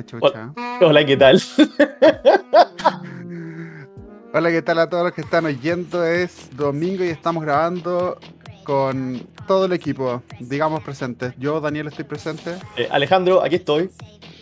[0.00, 0.54] Qué chucha.
[0.80, 1.42] Hola, ¿qué tal?
[4.32, 6.02] Hola, ¿qué tal a todos los que están oyendo?
[6.04, 8.18] Es domingo y estamos grabando
[8.64, 11.34] con todo el equipo, digamos presentes.
[11.36, 12.54] Yo, Daniel, estoy presente.
[12.78, 13.90] Eh, Alejandro, aquí estoy.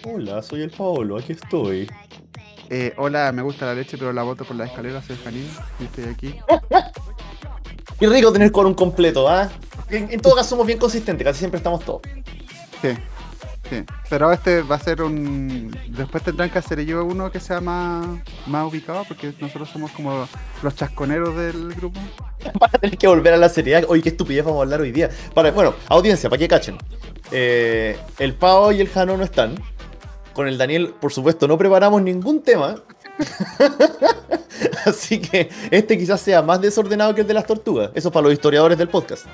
[0.04, 1.90] Hola, soy el Paolo, aquí estoy.
[2.70, 5.48] Eh, hola, me gusta la leche, pero la boto por la escalera, soy Janine
[5.80, 6.36] y estoy aquí.
[7.98, 9.48] Qué rico tener con un completo, ¿ah?
[9.90, 12.02] En, en todo caso somos bien consistentes, casi siempre estamos todos.
[12.80, 12.90] Sí,
[13.68, 13.84] sí.
[14.08, 15.76] Pero este va a ser un.
[15.88, 18.06] Después tendrán que hacer yo uno que sea más,
[18.46, 20.28] más ubicado, porque nosotros somos como
[20.62, 22.00] los chasconeros del grupo.
[22.60, 23.84] Van a tener que volver a la seriedad.
[23.88, 25.10] Oye, qué estupidez vamos a hablar hoy día.
[25.34, 26.78] Para, bueno, audiencia, para que cachen.
[27.30, 29.54] Eh, el Pau y el Jano no están.
[30.32, 32.76] Con el Daniel, por supuesto, no preparamos ningún tema.
[34.86, 37.90] Así que este quizás sea más desordenado que el de las tortugas.
[37.94, 39.26] Eso para los historiadores del podcast.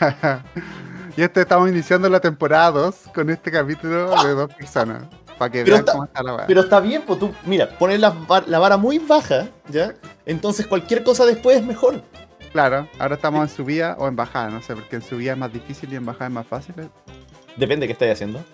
[1.16, 5.04] y este estamos iniciando la temporada 2 con este capítulo de dos personas.
[5.38, 6.46] Para que Pero vean está- cómo está la weá.
[6.46, 8.14] Pero está bien, pues tú, mira, pones la,
[8.46, 9.94] la vara muy baja, ¿ya?
[10.26, 12.02] Entonces cualquier cosa después es mejor.
[12.52, 15.52] Claro, ahora estamos en subida o en bajada, no sé, porque en subida es más
[15.52, 16.74] difícil y en bajada es más fácil.
[17.56, 18.44] Depende de qué estáis haciendo.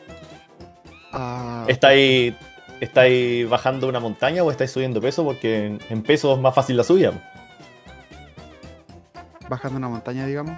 [1.12, 2.34] Ah, ¿Estáis,
[2.80, 5.22] ¿Estáis bajando una montaña o estáis subiendo peso?
[5.22, 7.12] Porque en, en peso es más fácil la subida.
[9.50, 10.56] bajando una montaña, digamos.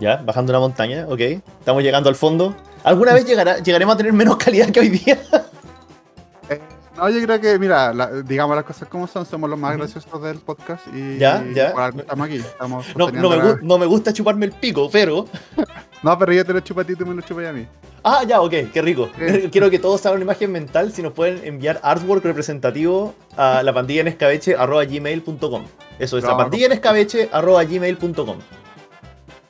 [0.00, 0.16] ¿Ya?
[0.16, 1.20] Bajando una montaña, ok.
[1.20, 2.54] Estamos llegando al fondo.
[2.84, 5.18] ¿Alguna vez llegará, llegaremos a tener menos calidad que hoy día?
[6.48, 6.60] Eh,
[6.96, 10.20] no, yo creo que, mira, la- digamos las cosas como son, somos los más graciosos
[10.22, 11.72] del podcast y Ya, ya.
[11.72, 12.36] por algo estamos aquí.
[12.36, 15.26] Estamos No, me, la- gu- no me gusta chuparme el pico, pero...
[16.02, 17.64] No, pero yo te lo chupo a ti y tú me lo chupas a mí.
[18.02, 19.08] Ah, ya, ok, qué rico.
[19.16, 19.48] Sí.
[19.52, 23.72] Quiero que todos hagan una imagen mental si nos pueden enviar artwork representativo a la
[23.72, 25.64] pandilla en escabeche gmail.com.
[26.00, 28.36] Eso es, la No, pandilla en escabeche gmail.com.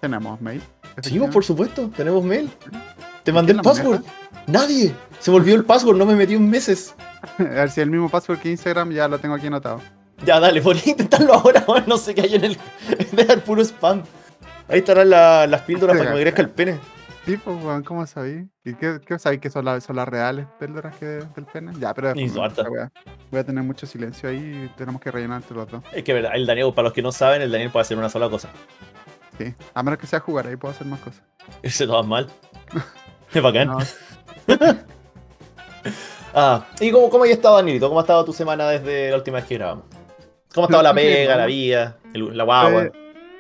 [0.03, 0.61] Tenemos mail.
[1.01, 2.51] Sí, por supuesto, tenemos mail.
[3.23, 4.03] Te mandé el password.
[4.49, 4.93] Nadie.
[5.21, 6.97] Se me olvidó el password, no me metí en meses.
[7.39, 9.81] A ver si el mismo password que Instagram ya lo tengo aquí anotado.
[10.27, 12.59] Ya, dale, podría intentarlo ahora, no sé qué hay en el.
[13.13, 14.03] Deja el puro spam.
[14.67, 16.81] Ahí estarán la- las píldoras para que me crezca el pene.
[17.25, 18.49] Sí, pues, weón, ¿cómo sabí?
[18.65, 21.71] ¿Y qué, qué sabéis que son, las son las reales píldoras que del pene?
[21.79, 22.63] Ya, pero Ni después, harta.
[22.63, 22.93] esa weá.
[23.31, 25.85] voy a tener mucho silencio ahí y tenemos que rellenar entre los dos.
[25.93, 28.09] Es que verdad, el Daniel, para los que no saben, el Daniel puede hacer una
[28.09, 28.49] sola cosa.
[29.45, 31.23] Sí, a menos que sea jugar, ahí puedo hacer más cosas.
[31.63, 32.27] Ese todo mal.
[33.33, 33.69] Es bacán.
[33.69, 33.79] No,
[36.35, 37.89] Ah, ¿y cómo, cómo estado, Danielito?
[37.89, 39.85] ¿Cómo ha estado tu semana desde la última vez que grabamos?
[40.55, 42.85] ¿Cómo ha estado la pega, la vida, el- la guagua?
[42.85, 42.93] Eh,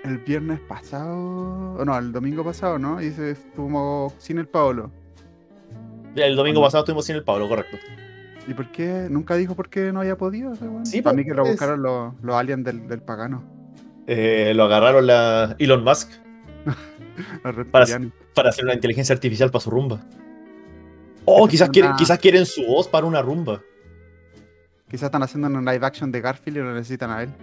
[0.05, 3.01] el viernes pasado, no, el domingo pasado, ¿no?
[3.01, 4.91] Y se estuvo sin el Paolo.
[6.15, 7.79] El domingo pasado estuvimos sin el Pablo, correcto.
[8.47, 9.07] ¿Y por qué?
[9.09, 10.55] ¿Nunca dijo por qué no había podido?
[10.85, 13.43] Sí, Para pues, mí que lo buscaron los, los aliens del, del pagano.
[14.07, 16.11] Eh, lo agarraron la Elon Musk
[17.43, 17.65] Para-
[18.35, 20.01] para hacer una inteligencia artificial para su rumba.
[21.25, 23.61] Oh, quizás quieren, quizás quieren su voz para una rumba.
[24.91, 27.31] Quizás están haciendo un live action de Garfield y lo necesitan a él.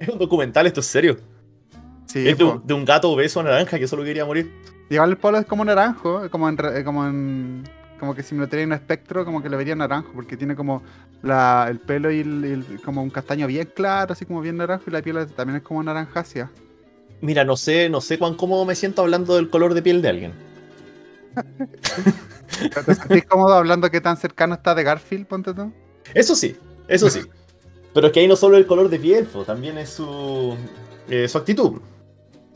[0.00, 1.16] Es un documental, esto es serio.
[2.06, 4.52] Sí, es de, un- de un gato obeso naranja que solo quería morir.
[4.90, 7.64] Igual el polo es como naranjo, como en, como en
[7.98, 10.36] como que si me lo tenía en un espectro, como que le vería naranjo, porque
[10.36, 10.82] tiene como
[11.22, 14.92] la, el pelo y el, como un castaño bien claro, así como bien naranjo, y
[14.92, 16.50] la piel también es como naranjácea.
[17.20, 20.08] Mira, no sé, no sé cuán cómodo me siento hablando del color de piel de
[20.08, 20.32] alguien.
[22.86, 25.72] ¿Te sentís cómodo hablando que tan cercano está de Garfield, ponte tú?
[26.14, 26.56] Eso sí,
[26.86, 27.20] eso sí.
[27.94, 30.56] Pero es que ahí no solo el color de piel, po, también es su,
[31.08, 31.80] eh, su actitud.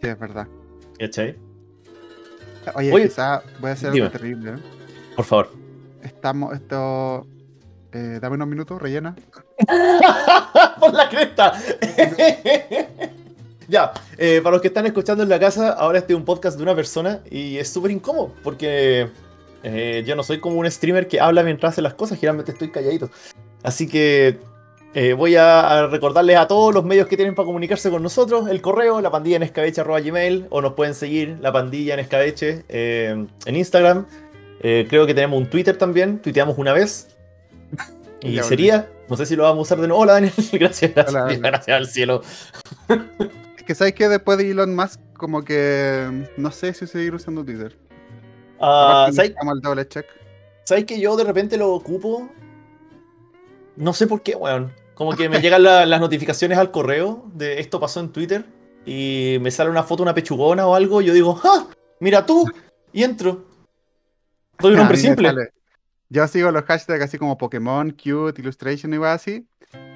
[0.00, 0.46] Sí, es verdad.
[0.98, 1.36] ¿Cachai?
[2.74, 4.06] Oye, Oye, quizá voy a hacer dime.
[4.06, 4.56] algo terrible, ¿eh?
[5.16, 5.50] Por favor.
[6.02, 7.26] Estamos, esto...
[7.92, 9.14] eh, dame unos minutos, rellena.
[10.80, 11.52] Por la cresta.
[13.68, 16.56] ya, eh, para los que están escuchando en la casa, ahora este es un podcast
[16.56, 19.08] de una persona y es súper incómodo porque
[19.62, 22.70] eh, yo no soy como un streamer que habla mientras hace las cosas, generalmente estoy
[22.70, 23.10] calladito.
[23.62, 24.38] Así que
[24.94, 28.60] eh, voy a recordarles a todos los medios que tienen para comunicarse con nosotros, el
[28.60, 33.56] correo, la pandilla en escabeche.gmail o nos pueden seguir la pandilla en escabeche eh, en
[33.56, 34.06] Instagram.
[34.62, 37.08] Eh, creo que tenemos un Twitter también, tuiteamos una vez.
[38.24, 40.02] Y Ya, sería, no sé si lo vamos a usar de nuevo.
[40.02, 41.36] Hola Daniel, gracias, gracias, Hola, hola.
[41.50, 42.22] gracias al cielo.
[43.56, 47.44] Es que sabes que después de Elon Musk, como que no sé si seguir usando
[47.44, 47.76] Twitter.
[48.58, 50.06] Aparte, ¿sabes, necesitamos el doble check.
[50.64, 52.28] sabes que yo de repente lo ocupo?
[53.76, 54.72] No sé por qué, weón.
[54.94, 58.44] Como que me llegan la- las notificaciones al correo de esto pasó en Twitter
[58.84, 61.00] y me sale una foto, una pechugona o algo.
[61.00, 61.66] Y yo digo, ¡ah!
[62.00, 62.44] Mira tú.
[62.92, 63.44] Y entro.
[64.60, 65.34] Soy un A hombre simple.
[66.08, 69.46] Yo sigo los hashtags así como Pokémon, Cute, Illustration y así.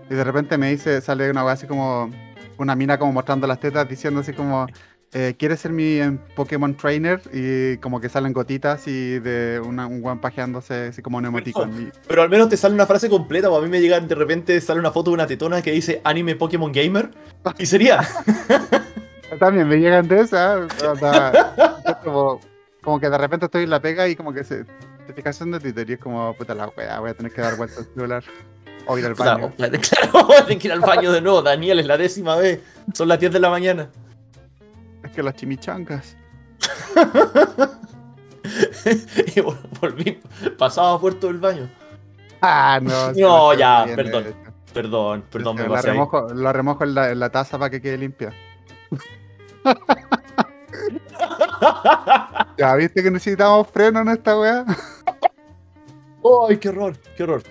[0.09, 2.11] Y de repente me dice, sale una wea así como
[2.59, 4.67] una mina como mostrando las tetas diciendo así como
[5.13, 7.21] eh, ¿quieres ser mi em, Pokémon Trainer?
[7.33, 11.83] Y como que salen gotitas y de una- un guan pajeándose así como emoticon.
[11.83, 14.15] Y- Pero al menos te sale una frase completa, o a mí me llega de
[14.15, 17.11] repente, sale una foto de una tetona que dice anime Pokémon Gamer.
[17.59, 18.01] Y sería.
[19.39, 20.67] También me llegan de esas.
[20.83, 21.31] onda,
[21.87, 22.41] es como,
[22.87, 24.65] como que de repente estoy en la pega y como que se.
[25.01, 27.79] Notificación de Twitter y es como, puta la wea, voy a tener que dar vueltas
[27.79, 28.23] al celular.
[28.87, 29.53] O ir al baño.
[29.57, 31.43] claro, tienen que ir al baño de nuevo.
[31.43, 32.61] Daniel, es la décima vez.
[32.95, 33.91] Son las 10 de la mañana.
[35.03, 36.17] Es que las chimichangas.
[38.45, 40.21] y vol- volví,
[40.57, 41.69] pasaba por todo el baño.
[42.41, 43.13] Ah, no.
[43.17, 44.25] No, ya, bien perdón.
[44.73, 48.33] Perdón, perdón, me remojo, la remojo en la, en la taza para que quede limpia.
[52.59, 54.65] Ya, ¿viste que necesitamos freno en esta weá?
[56.49, 56.97] ¡Ay, qué horror!
[57.17, 57.43] ¡Qué horror!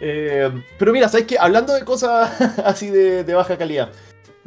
[0.00, 1.36] Eh, pero mira, ¿sabes qué?
[1.38, 2.30] Hablando de cosas
[2.64, 3.90] así de, de baja calidad.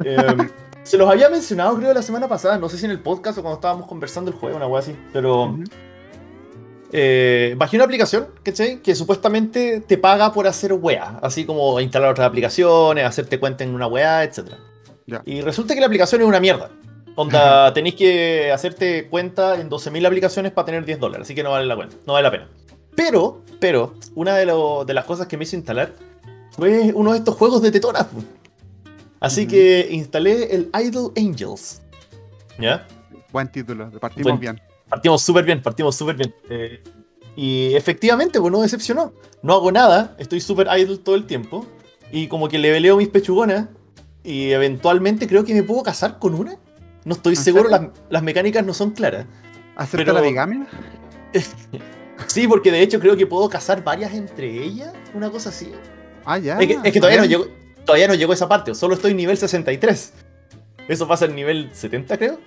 [0.04, 0.16] eh,
[0.82, 2.58] se los había mencionado, creo, la semana pasada.
[2.58, 4.96] No sé si en el podcast o cuando estábamos conversando el juego, una wea así.
[5.12, 5.58] Pero
[6.92, 8.80] eh, bajé una aplicación, ¿cachai?
[8.80, 11.18] Que supuestamente te paga por hacer wea.
[11.22, 14.52] Así como instalar otras aplicaciones, hacerte cuenta en una wea, etc.
[15.24, 16.70] Y resulta que la aplicación es una mierda.
[17.16, 21.50] Onda, tenéis que hacerte cuenta en 12.000 aplicaciones para tener 10 dólares, así que no
[21.52, 22.48] vale la cuenta, no vale la pena.
[22.96, 25.92] Pero, pero, una de, lo- de las cosas que me hizo instalar
[26.52, 28.04] fue uno de estos juegos de tetonas.
[28.06, 28.22] pu.
[29.20, 31.82] Así que instalé el Idle Angels.
[32.58, 32.86] ¿Ya?
[33.32, 34.60] Buen título, partimos Buen- bien.
[34.88, 36.34] Partimos súper bien, partimos súper bien.
[36.50, 36.82] Eh,
[37.36, 39.12] y efectivamente, pues no decepcionó.
[39.42, 41.66] No hago nada, estoy súper idle todo el tiempo.
[42.12, 43.66] Y como que le veleo mis pechugonas.
[44.22, 46.56] Y eventualmente creo que me puedo casar con una.
[47.04, 49.26] No estoy ¿En seguro, las, las mecánicas no son claras.
[49.76, 50.66] ¿Acepta pero- la bigamia?
[52.26, 55.72] Sí, porque de hecho creo que puedo casar varias entre ellas, una cosa así.
[56.24, 56.58] Ah, ya.
[56.58, 57.46] es, que, es que todavía, no llego,
[57.84, 60.12] todavía no llegó a esa parte, solo estoy nivel 63.
[60.88, 62.38] Eso pasa en nivel 70, creo.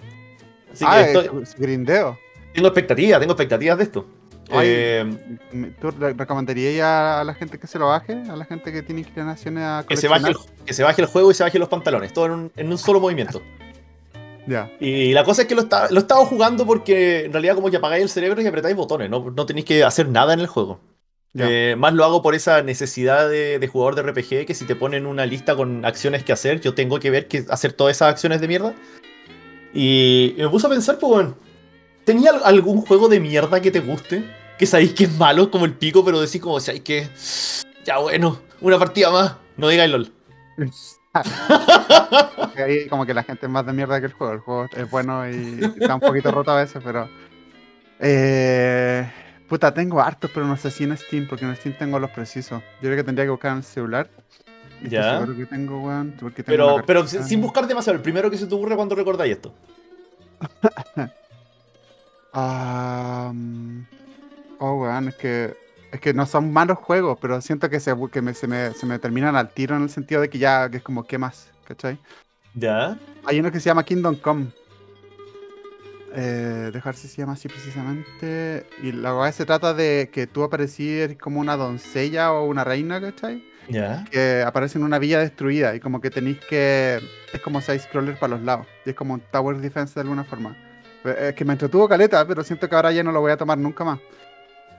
[0.71, 2.17] Así que Ah, estoy- es grindeo.
[2.53, 4.07] tengo expectativas, tengo expectativas de esto.
[4.49, 6.85] Ay, Eh, ¿Tú recomendarías
[7.19, 8.13] a la gente que se lo baje?
[8.29, 11.07] ¿A la gente que tiene inclinaciones a que, se baje el, que se baje el
[11.07, 13.41] juego y se baje los pantalones, todo en un, en un solo movimiento.
[14.79, 17.69] Y la cosa es que lo, está, lo he estado jugando porque en realidad como
[17.69, 20.47] que apagáis el cerebro y apretáis botones, no, no tenéis que hacer nada en el
[20.47, 20.79] juego.
[21.33, 21.45] Ya.
[21.49, 24.75] Eh, más lo hago por esa necesidad de, de jugador de RPG que si te
[24.75, 28.09] ponen una lista con acciones que hacer, yo tengo que ver que hacer todas esas
[28.09, 28.73] acciones de mierda.
[29.73, 31.35] Y, y me puse a pensar, pues bueno,
[32.05, 34.23] ¿tenía al- algún juego de mierda que te guste?
[34.57, 37.07] Que sabéis que es malo como el pico, pero decís como, si hay que...
[37.85, 40.11] Ya bueno, una partida más, no digáis LOL.
[42.57, 44.33] Ahí como que la gente es más de mierda que el juego.
[44.33, 47.09] El juego es bueno y está un poquito roto a veces, pero...
[47.99, 49.09] Eh,
[49.47, 52.61] puta, tengo hartos, pero no sé si en Steam, porque en Steam tengo los precisos.
[52.81, 54.09] Yo creo que tendría que buscar en el celular.
[54.81, 55.19] Y Ya.
[55.19, 58.45] seguro que tengo, weón, porque tengo Pero, pero sin buscar demasiado, el primero que se
[58.45, 59.53] te ocurre cuando recordáis esto.
[62.33, 63.81] Mm,
[64.59, 65.55] oh, weón, es que,
[65.91, 68.85] es que no son malos juegos, pero siento que, se, que me, se, me, se
[68.85, 71.51] me terminan al tiro en el sentido de que ya que es como, ¿qué más?
[71.65, 71.97] ¿Cachai?
[72.53, 72.97] Ya.
[73.25, 74.47] Hay uno que se llama Kingdom Come.
[76.13, 78.65] Eh, dejar si se llama así precisamente.
[78.81, 82.99] Y la weá se trata de que tú aparecís como una doncella o una reina,
[82.99, 83.43] ¿cachai?
[83.69, 84.05] Ya.
[84.09, 86.99] Que aparece en una villa destruida y como que tenéis que.
[87.33, 88.65] Es como seis scrollers para los lados.
[88.85, 90.55] Y es como un Tower Defense de alguna forma.
[91.03, 93.37] Eh, Es que me entretuvo caleta, pero siento que ahora ya no lo voy a
[93.37, 93.99] tomar nunca más.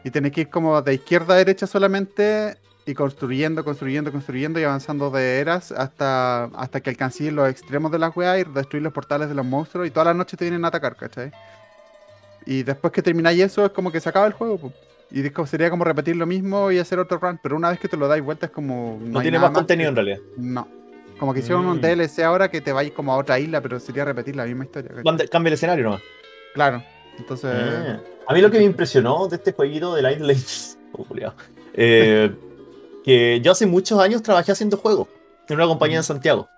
[0.04, 4.64] Y tenéis que ir como de izquierda a derecha solamente y construyendo, construyendo, construyendo y
[4.64, 8.92] avanzando de eras hasta, hasta que alcancéis los extremos de las weas y destruir los
[8.92, 11.30] portales de los monstruos y todas las noches te vienen a atacar, ¿cachai?
[12.46, 14.72] Y después que termináis eso es como que se acaba el juego, po.
[15.10, 17.96] Y sería como repetir lo mismo y hacer otro run, pero una vez que te
[17.96, 18.98] lo dais vuelta es como...
[19.02, 20.24] No hay tiene más contenido que- en realidad.
[20.36, 20.68] No.
[21.18, 21.80] Como que hicieron un Mm.
[21.80, 24.90] DLC ahora que te vais como a otra isla, pero sería repetir la misma historia.
[25.30, 26.02] cambia el escenario nomás.
[26.54, 26.82] Claro.
[27.18, 27.50] Entonces...
[27.54, 28.00] Ah.
[28.28, 31.06] A mí lo que me impresionó de este jueguito de Light Legends, oh,
[31.74, 32.30] eh,
[33.02, 35.08] que yo hace muchos años trabajé haciendo juegos
[35.48, 36.48] en una compañía en Santiago.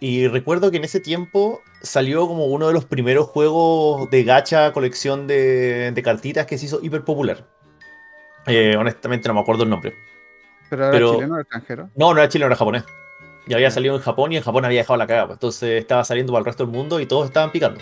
[0.00, 4.72] Y recuerdo que en ese tiempo salió como uno de los primeros juegos de gacha,
[4.72, 7.46] colección de, de cartitas que se hizo hiper popular.
[8.46, 9.94] Eh, honestamente no me acuerdo el nombre.
[10.70, 11.90] Pero era pero- chileno o extranjero.
[11.94, 12.84] No, no era chileno, era japonés.
[13.46, 15.26] Y había salido en Japón y en Japón había dejado la cagada.
[15.26, 15.36] pues.
[15.36, 17.80] Entonces estaba saliendo para el resto del mundo y todos estaban picando.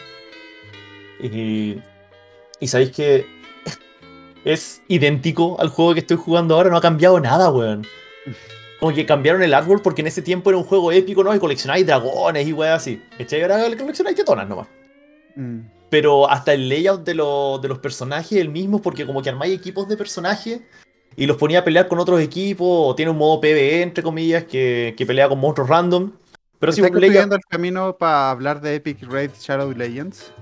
[1.21, 1.81] Y,
[2.63, 3.27] y sabéis que
[4.45, 7.87] es idéntico al juego que estoy jugando ahora, no ha cambiado nada, weón.
[8.81, 11.35] Como que cambiaron el árbol porque en ese tiempo era un juego épico, ¿no?
[11.35, 13.01] Y coleccionáis dragones y weas así.
[13.19, 13.43] ¿Cachai?
[13.43, 14.67] Ahora coleccionáis tetonas nomás.
[15.37, 15.61] Mm.
[15.89, 19.29] Pero hasta el layout de, lo- de los personajes es el mismo porque como que
[19.29, 20.61] armáis equipos de personajes
[21.17, 24.45] y los ponía a pelear con otros equipos o tiene un modo PvE, entre comillas,
[24.45, 26.11] que, que pelea con monstruos random.
[26.59, 30.33] Pero si ¿Estás Leia- construyendo el camino para hablar de Epic Raid Shadow Legends?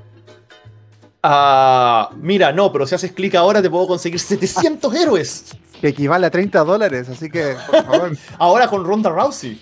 [1.23, 5.45] Ah, mira, no, pero si haces clic ahora te puedo conseguir 700 héroes.
[5.81, 9.61] Que equivale a 30 dólares, así que, por favor, Ahora con Ronda Rousey.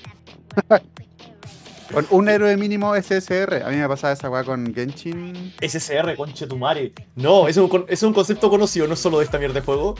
[1.92, 3.62] con un héroe mínimo SSR.
[3.64, 5.54] A mí me pasaba esa weá con Genshin.
[5.60, 6.58] SSR, conche tu.
[7.16, 9.94] No, es un, es un concepto conocido, no es solo de esta mierda de juego.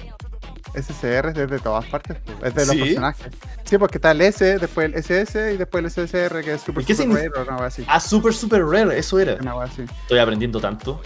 [0.83, 2.81] SSR es desde todas partes, po, es de los ¿Sí?
[2.83, 3.27] personajes.
[3.65, 6.83] Sí, porque está el S, después el SS y después el SSR, que es super,
[6.83, 7.85] ¿Y qué super rare o una así.
[7.89, 9.37] Ah, super, super rare, eso era.
[9.41, 9.83] Una así.
[9.83, 11.01] Estoy aprendiendo tanto.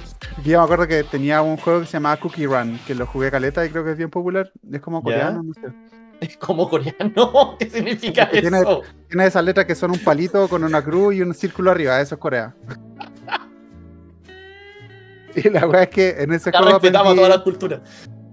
[0.45, 3.31] Yo me acuerdo que tenía un juego que se llamaba Cookie Run, que lo jugué
[3.31, 4.53] caleta y creo que es bien popular.
[4.73, 5.03] Es como ¿Ya?
[5.05, 5.75] coreano, no sé.
[6.21, 7.57] Es como coreano.
[7.59, 8.83] ¿Qué significa eso?
[9.09, 12.15] Tiene esas letras que son un palito con una cruz y un círculo arriba, eso
[12.15, 12.55] es Corea.
[15.35, 17.81] Y la weá es que en ese Ya juego respetamos aprendí- toda la cultura.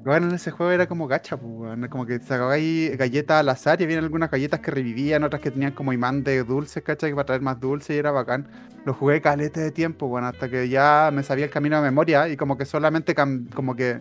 [0.03, 1.77] Bueno, en ese juego era como gacha, pues.
[1.89, 5.71] Como que sacabais galletas al azar y había algunas galletas que revivían, otras que tenían
[5.73, 7.11] como imán de dulces, ¿cachai?
[7.13, 8.47] Para traer más dulce y era bacán.
[8.85, 12.29] Lo jugué calete de tiempo, bueno, hasta que ya me sabía el camino de memoria
[12.29, 13.13] y como que solamente
[13.53, 13.99] como que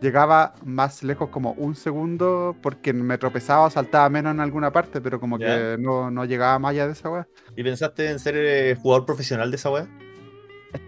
[0.00, 5.00] llegaba más lejos como un segundo porque me tropezaba o saltaba menos en alguna parte,
[5.00, 5.46] pero como Ya.
[5.46, 7.28] que no, no llegaba más allá de esa weá.
[7.56, 9.86] ¿Y pensaste en ser eh, jugador profesional de esa weá?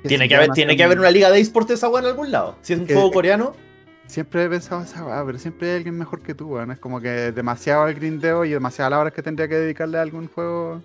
[0.03, 2.03] Que Tiene que, haber, tiene que haber un- una liga de esports de esa weá
[2.03, 2.59] en algún lado.
[2.61, 3.55] Si es un Que- juego coreano,
[4.09, 6.71] Siempre he pensado esa weá, pero siempre hay alguien mejor que tú, weón.
[6.71, 10.03] Es como que demasiado el grindeo y demasiadas las horas que tendría que dedicarle a
[10.03, 10.83] algún juego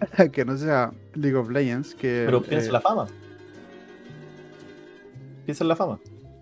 [0.32, 1.94] que no sea League of Legends.
[1.94, 3.06] Que, pero piensa eh, en la fama.
[5.44, 6.00] Piensa en la fama.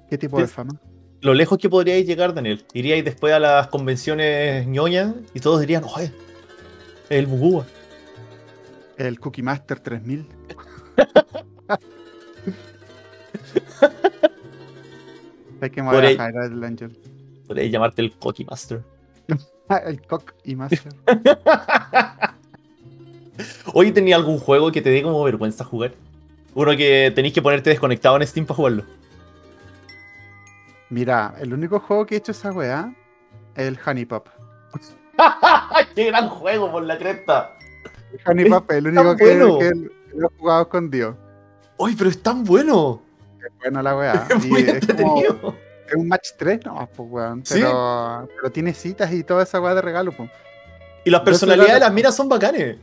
[0.09, 0.81] ¿Qué tipo de fama?
[1.23, 2.65] Lo lejos que podríais llegar, Daniel.
[2.73, 6.13] Iríais después a las convenciones ñoñas y todos dirían, oye,
[7.11, 7.67] el Bugúa.
[8.97, 10.25] El Cookie Master 3000.
[15.61, 16.97] Hay que mover Por a ahí- Jaira del Angel.
[17.47, 18.83] Podríais llamarte el Cocky Master.
[19.85, 20.93] El Cock y Master.
[23.75, 25.93] Hoy tenía algún juego que te dé como vergüenza jugar.
[26.55, 28.85] Uno que tenéis que ponerte desconectado en Steam para jugarlo.
[30.89, 32.95] Mira, el único juego que he hecho esa weá
[33.57, 34.29] es el Honey Pop.
[35.97, 37.57] ¡Qué gran juego por la cresta!
[38.13, 39.59] El Honey Es Pop es el único que, bueno.
[39.59, 39.73] que
[40.15, 41.17] lo he jugado escondido.
[41.77, 43.03] ¡Uy, pero es tan bueno!
[43.47, 44.27] Es bueno la weá.
[44.31, 45.23] Es como-
[45.95, 47.47] un match 3, no, pues weón.
[47.47, 47.55] Sí.
[47.55, 50.29] Pero, pero tiene citas y toda esa weá de regalo, pues.
[51.05, 52.79] Y las personalidades de las miras son bacanes.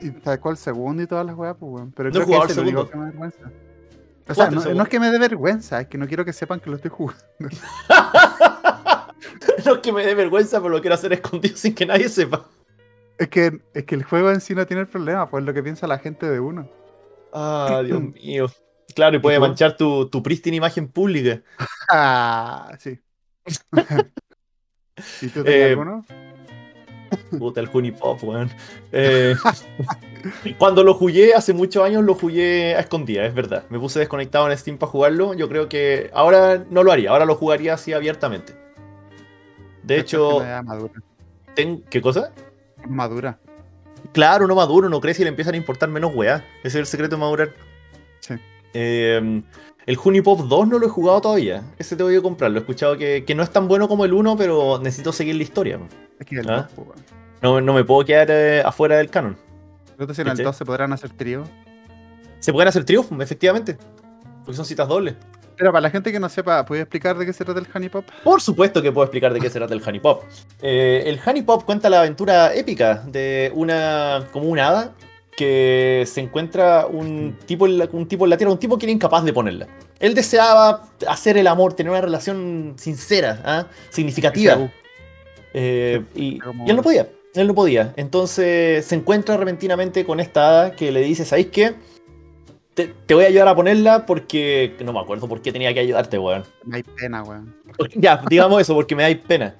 [0.00, 1.92] Y sacó el segundo y todas las weas, pues weón.
[1.92, 3.50] Pero No creo que es el único que me da vergüenza.
[4.28, 6.68] O sea, no es que me dé vergüenza, es que no quiero que sepan que
[6.68, 7.22] lo estoy jugando.
[9.64, 12.44] no es que me dé vergüenza, pero lo quiero hacer escondido sin que nadie sepa.
[13.18, 15.54] Es que, es que el juego en sí no tiene el problema, pues es lo
[15.54, 16.68] que piensa la gente de uno.
[17.32, 18.50] Ah, Dios mío.
[18.94, 21.42] Claro, y puede manchar tu, tu prístina imagen pública.
[21.88, 22.98] Ah, sí.
[25.22, 26.04] ¿Y tú Eh, tienes alguno?
[27.38, 28.50] Puta, el Honey Pop, weón.
[28.92, 29.34] Eh,
[30.58, 33.64] cuando lo jugué hace muchos años, lo jugué a escondidas, es verdad.
[33.68, 35.34] Me puse desconectado en Steam para jugarlo.
[35.34, 38.54] Yo creo que ahora no lo haría, ahora lo jugaría así abiertamente.
[39.82, 40.42] De hecho,
[41.54, 42.32] ten- ¿qué cosa?
[42.88, 43.38] Madura.
[44.12, 46.44] Claro, no maduro, no crece y le empiezan a importar menos weá.
[46.60, 47.52] Ese es el secreto de madurar.
[48.78, 49.42] Eh,
[49.86, 51.62] el Honey Pop 2 no lo he jugado todavía.
[51.78, 52.58] Ese tengo que comprarlo.
[52.58, 55.42] He escuchado que, que no es tan bueno como el 1, pero necesito seguir la
[55.44, 55.78] historia.
[56.18, 56.68] Es que el Ah.
[56.76, 56.98] 2, weón.
[57.42, 59.36] No, no me puedo quedar eh, afuera del canon.
[59.96, 60.44] Creo que si en el ¿Cachai?
[60.44, 61.44] 2 se podrán hacer trío.
[62.40, 63.78] Se pueden hacer tríos, efectivamente.
[64.44, 65.14] Porque son citas dobles.
[65.56, 67.88] Pero para la gente que no sepa, ¿puedes explicar de qué se trata el Honey
[67.88, 68.04] Pop?
[68.24, 70.22] Por supuesto que puedo explicar de qué se trata el Honey Pop.
[70.60, 74.26] Eh, el Honey Pop cuenta la aventura épica de una.
[74.32, 74.94] como una hada
[75.36, 78.86] que se encuentra un tipo, en la, un tipo en la tierra, un tipo que
[78.86, 79.68] era incapaz de ponerla.
[80.00, 83.66] Él deseaba hacer el amor, tener una relación sincera, ¿ah?
[83.90, 84.70] significativa.
[85.52, 87.92] Eh, y, él no podía, él no podía.
[87.96, 91.74] Entonces se encuentra repentinamente con esta hada que le dice, ¿sabéis qué?
[92.74, 94.74] Te, te voy a ayudar a ponerla porque...
[94.84, 96.44] No me acuerdo por qué tenía que ayudarte, weón.
[96.64, 97.54] Me hay pena, weón.
[97.94, 99.56] Ya, digamos eso, porque me dais pena.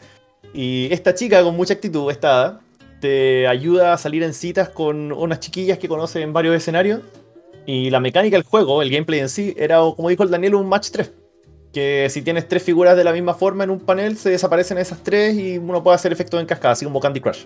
[0.52, 2.60] Y esta chica con mucha actitud, esta hada,
[3.06, 7.02] te ayuda a salir en citas con unas chiquillas que conoce en varios escenarios.
[7.64, 10.68] Y la mecánica del juego, el gameplay en sí, era, como dijo el Daniel, un
[10.68, 11.12] match 3.
[11.72, 15.04] Que si tienes tres figuras de la misma forma en un panel, se desaparecen esas
[15.04, 17.44] tres y uno puede hacer efectos en cascada, así como Candy Crush.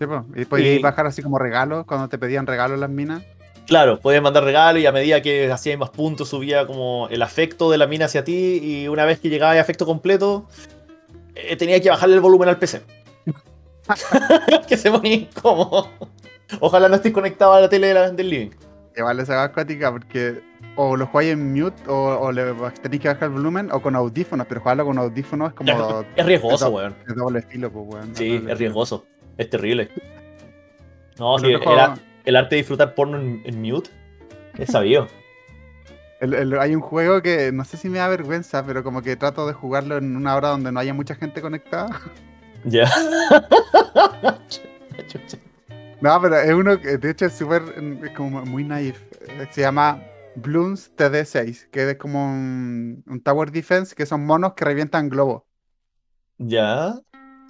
[0.00, 0.24] Sí, po.
[0.34, 3.22] Y podías bajar así como regalos cuando te pedían regalos las minas.
[3.68, 7.70] Claro, puedes mandar regalos y a medida que hacías más puntos subía como el afecto
[7.70, 10.48] de la mina hacia ti y una vez que llegaba a afecto completo,
[11.36, 12.82] eh, tenía que bajarle el volumen al PC.
[14.68, 15.88] que se ponía incómodo.
[16.60, 18.50] Ojalá no estés conectado a la tele de la- del living.
[18.96, 20.42] Igual esa acuática porque
[20.76, 22.52] o lo jugáis en mute o, o le
[22.82, 26.26] tenéis que bajar el volumen o con audífonos, pero jugarlo con audífonos es como Es
[26.26, 26.94] riesgoso, weón.
[27.06, 28.16] es doble filo, pues weón.
[28.16, 29.04] Sí, es riesgoso.
[29.36, 29.88] Es terrible.
[31.18, 33.90] No, sí, el, juego- el arte de disfrutar porno en, en mute
[34.56, 35.06] es sabido.
[36.20, 39.14] El- el- hay un juego que no sé si me da vergüenza, pero como que
[39.14, 41.88] trato de jugarlo en una hora donde no haya mucha gente conectada.
[42.64, 42.88] ya.
[46.00, 47.62] No, pero es uno que de hecho es súper,
[48.04, 49.00] es como muy naif.
[49.50, 50.00] Se llama
[50.36, 55.42] Bloons TD6, que es como un, un Tower Defense, que son monos que revientan globos.
[56.38, 56.94] ya.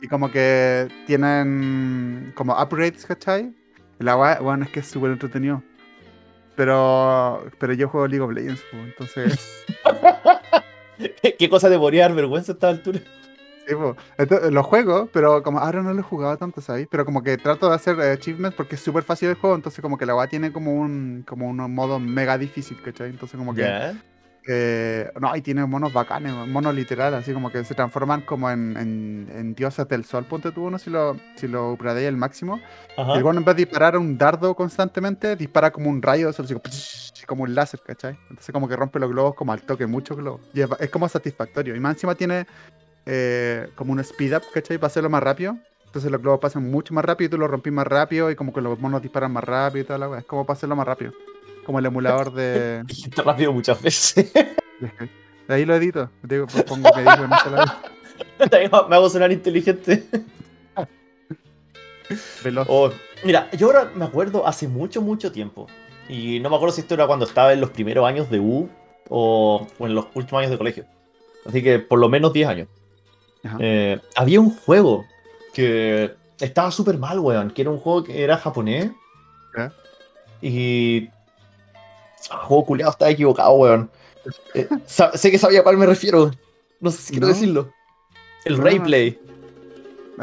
[0.00, 3.54] Y como que tienen como upgrades, ¿cachai?
[3.98, 5.62] La bueno, es que es súper entretenido.
[6.54, 9.64] Pero, pero yo juego League of Legends, entonces...
[11.38, 13.00] ¿Qué cosa podría dar vergüenza a esta altura?
[13.68, 13.74] Sí.
[14.16, 16.88] Entonces, lo juego, pero como ahora no lo he jugado tanto, ¿sabes?
[16.90, 19.98] Pero como que trato de hacer achievements porque es súper fácil el juego, entonces como
[19.98, 23.10] que la weá tiene como un como un modo mega difícil, ¿cachai?
[23.10, 23.64] Entonces como que...
[24.50, 28.78] Eh, no, y tiene monos bacanes, monos literal, así como que se transforman como en,
[28.78, 32.58] en, en dioses del sol, ponte tú uno si lo, si lo al máximo.
[32.96, 33.14] Ajá.
[33.14, 36.46] el bueno en vez de disparar un dardo constantemente, dispara como un rayo de sol,
[36.46, 36.64] así como,
[37.26, 38.18] como un láser, ¿cachai?
[38.30, 40.40] Entonces como que rompe los globos como al toque, muchos globos.
[40.54, 41.76] Y es, es como satisfactorio.
[41.76, 42.46] Y más encima tiene
[43.10, 44.76] eh, como un speed up, ¿cachai?
[44.76, 45.56] Para hacerlo más rápido.
[45.86, 48.52] Entonces los globos pasan mucho más rápido y tú los rompís más rápido y como
[48.52, 50.18] que los monos disparan más rápido y toda la weá.
[50.20, 51.12] Es como para hacerlo más rápido.
[51.64, 52.82] Como el emulador de...
[52.86, 54.32] Dijiste rápido muchas veces.
[54.34, 55.08] de-
[55.48, 56.10] ahí lo edito.
[56.22, 60.04] Digo, pues, pongo que digo, Me hago sonar inteligente.
[62.44, 62.66] veloz.
[62.70, 62.90] Oh,
[63.24, 65.66] mira, yo ahora me acuerdo hace mucho, mucho tiempo.
[66.08, 68.68] Y no me acuerdo si esto era cuando estaba en los primeros años de U
[69.08, 70.84] o, o en los últimos años de colegio.
[71.46, 72.68] Así que por lo menos 10 años.
[73.60, 75.04] Eh, había un juego
[75.52, 77.50] que estaba súper mal, weón.
[77.50, 78.90] Que era un juego que era japonés.
[80.40, 81.08] Y.
[82.30, 83.90] Ah, juego culeado, estaba equivocado, weón.
[84.54, 86.30] Eh, sé que sabía a cuál me refiero.
[86.80, 87.32] No sé si quiero ¿No?
[87.32, 87.72] decirlo.
[88.44, 89.18] El No, Rayplay.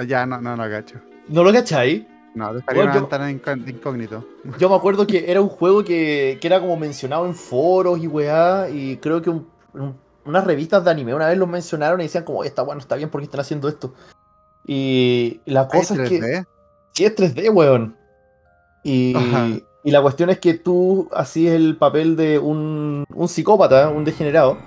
[0.08, 1.00] Ya, no, no lo agacho.
[1.27, 2.08] ¿No lo cachai?
[2.36, 3.32] No, dejaría Bueno, una yo- ventana
[3.72, 4.27] incógnito.
[4.60, 8.08] Yo me acuerdo que era un juego que, que era como mencionado en foros y
[8.08, 12.04] weá, y creo que un- un- unas revistas de anime una vez lo mencionaron y
[12.04, 13.94] decían como, está bueno, está bien, porque están haciendo esto?
[14.68, 16.48] Y la cosa es que 3D.
[16.94, 17.96] sí es 3D, weón.
[18.84, 19.16] Y,
[19.84, 24.58] y la cuestión es que tú hacías el papel de un, un psicópata, un degenerado,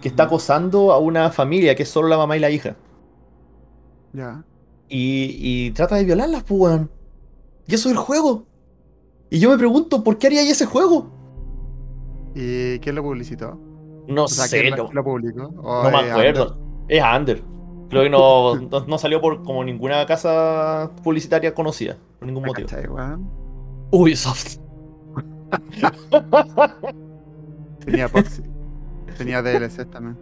[0.00, 2.76] que está acosando a una familia que es solo la mamá y la hija.
[4.12, 4.44] Ya.
[4.88, 6.90] Y, y trata de violarlas, pues, weón.
[7.66, 8.46] Y eso es el juego.
[9.30, 11.10] Y yo me pregunto, ¿por qué haría ese juego?
[12.34, 13.58] ¿Y quién lo publicitó?
[14.08, 15.46] No O sea, sé, ¿quién no, lo, lo publicó?
[15.62, 16.58] ¿O no me es acuerdo.
[16.88, 17.42] Es Under.
[17.88, 22.68] Creo que no, no, no salió por como ninguna casa publicitaria conocida, por ningún motivo.
[23.90, 24.58] Ubisoft.
[27.84, 28.42] Tenía Poxy.
[29.16, 30.18] Tenía DLC también.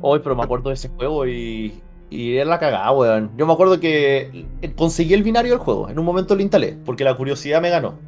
[0.00, 1.82] Hoy, pero me acuerdo de ese juego y.
[2.10, 3.30] Y era la cagada, weón.
[3.36, 4.46] Yo me acuerdo que
[4.76, 5.90] conseguí el binario del juego.
[5.90, 7.98] En un momento lo instalé, porque la curiosidad me ganó.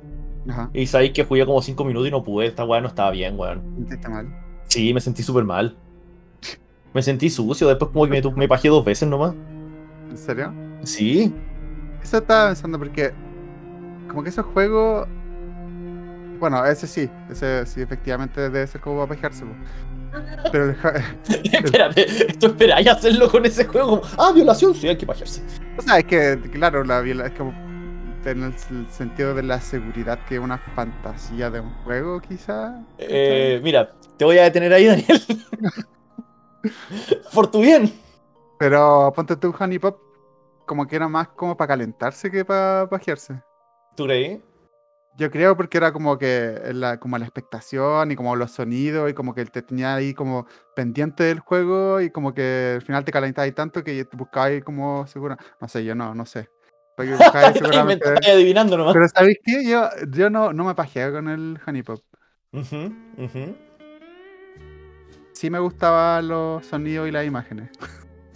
[0.49, 0.71] Ajá.
[0.73, 2.47] Y sabéis que jugué como 5 minutos y no pude.
[2.47, 3.87] Esta weá no estaba bien, weón.
[4.09, 4.29] Mal.
[4.69, 5.77] Sí, me sentí súper mal.
[6.95, 7.69] Me sentí sucio.
[7.69, 9.35] Después, como que me, me pajeé dos veces nomás.
[10.09, 10.53] ¿En serio?
[10.83, 11.33] Sí.
[12.03, 13.13] Eso estaba pensando porque.
[14.09, 15.07] Como que esos juegos.
[16.39, 17.09] Bueno, ese sí.
[17.31, 19.45] Ese sí, efectivamente debe ser como para pejarse.
[19.45, 19.53] po.
[20.51, 20.77] Pero el,
[21.53, 22.07] Espérate,
[22.39, 24.03] ¿tú esperáis hacerlo con ese juego?
[24.19, 25.43] Ah, violación, sí, hay que pajearse.
[25.79, 27.53] O sea, es que, claro, la viola es como
[28.25, 28.59] en el,
[28.91, 32.85] sentido de la seguridad que es una fantasía de un juego, quizá.
[32.99, 35.23] Eh, mira, te voy a detener ahí, Daniel.
[37.35, 37.93] Por tu bien.
[38.59, 39.99] Pero ponte tú Honey Pop,
[40.67, 43.43] como que era más como para calentarse que para pajearse.
[43.97, 44.43] ¿Tú creí?
[45.17, 49.15] Yo creo porque era como que la, como la expectación y como los sonidos y
[49.15, 53.13] como que te tenía ahí como pendiente del juego y como que al final te
[53.13, 55.37] calentabas tanto que te buscabas ahí como seguro.
[55.61, 56.49] No sé, yo no, no sé.
[57.09, 58.93] Porque buscabas ahí Estás seguramente- inventando y adivinando nomás.
[58.95, 59.65] Pero ¿sabéis qué?
[59.69, 62.01] Yo, yo no, no me pajeaba con el Honey Pop.
[65.33, 67.71] Sí me gustaban los sonidos y las imágenes.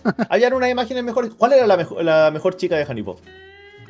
[0.30, 1.32] Habían unas imágenes mejores.
[1.34, 3.20] ¿Cuál era la, mejo- la mejor chica de Honey Pop?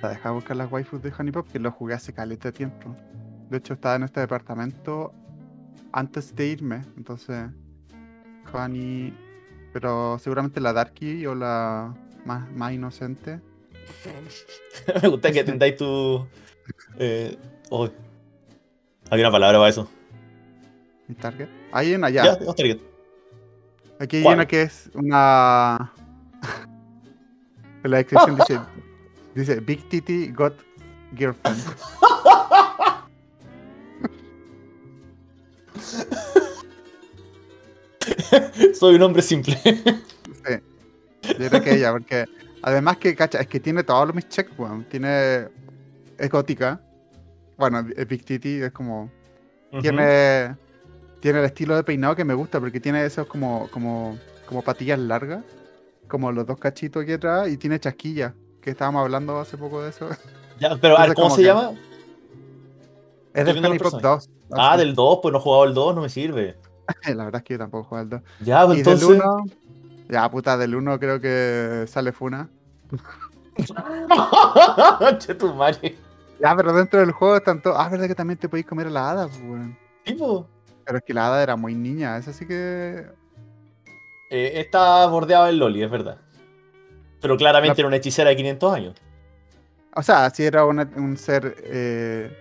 [0.03, 2.95] La dejaba buscar las waifus de Honey Pop que lo jugué hace caleta de tiempo.
[3.51, 5.13] De hecho, estaba en este departamento
[5.93, 6.83] antes de irme.
[6.97, 7.47] Entonces,
[8.53, 9.17] Honey.
[9.73, 13.41] Pero seguramente la Darky o la más, más inocente.
[15.03, 16.27] Me gusta que atendáis tu.
[16.99, 17.37] Eh,
[17.71, 17.89] oh.
[19.11, 19.89] Había una palabra para eso.
[21.21, 21.49] Target.
[21.73, 22.25] Hay una ya.
[22.25, 22.79] Ya, target.
[23.99, 24.37] Aquí hay ¿Cuál?
[24.37, 25.93] una que es una.
[27.83, 28.61] en la descripción dice.
[29.35, 30.55] Dice Big Titty got
[31.17, 31.59] girlfriend.
[38.75, 39.57] Soy un hombre simple.
[39.65, 39.73] Sí.
[41.39, 42.27] Yo creo que ella, porque
[42.65, 44.85] además que, cacha, es que tiene todos los mis checks, weón.
[44.85, 45.49] Tiene
[46.19, 46.81] es gótica.
[47.57, 49.11] Bueno, es Big Titty, es como.
[49.81, 50.57] Tiene.
[51.21, 53.69] Tiene el estilo de peinado que me gusta, porque tiene esos como.
[53.71, 54.19] como.
[54.49, 55.45] como patillas largas.
[56.09, 57.49] Como los dos cachitos aquí atrás.
[57.49, 58.33] Y tiene chasquillas.
[58.61, 60.09] Que estábamos hablando hace poco de eso.
[60.61, 61.73] Ya, pero, Entonces, ¿cómo se que- llama?
[63.35, 64.29] Es de viendo los Honey Pot personajes.
[64.49, 64.59] 2.
[64.61, 66.57] Ah, del 2, pues no he jugado el 2, no me sirve.
[67.13, 68.21] La verdad es que yo tampoco juego al 2.
[68.45, 69.09] Ya, pues Y entonces.
[69.09, 69.45] del 1.
[70.09, 72.49] Ya, puta, del 1 creo que sale Funa.
[75.19, 75.97] che, tu madre.
[76.41, 77.77] Ya, pero dentro del juego están todos.
[77.79, 79.77] Ah, verdad que también te podéis comer a la hada, pues, weón.
[80.05, 80.47] Tipo.
[80.85, 83.07] Pero es que la hada era muy niña, esa sí que.
[84.31, 86.19] Eh, está bordeado el Loli, es verdad.
[87.21, 88.95] Pero claramente La- era una hechicera de 500 años.
[89.97, 92.37] O sea, sí era una- un ser eh,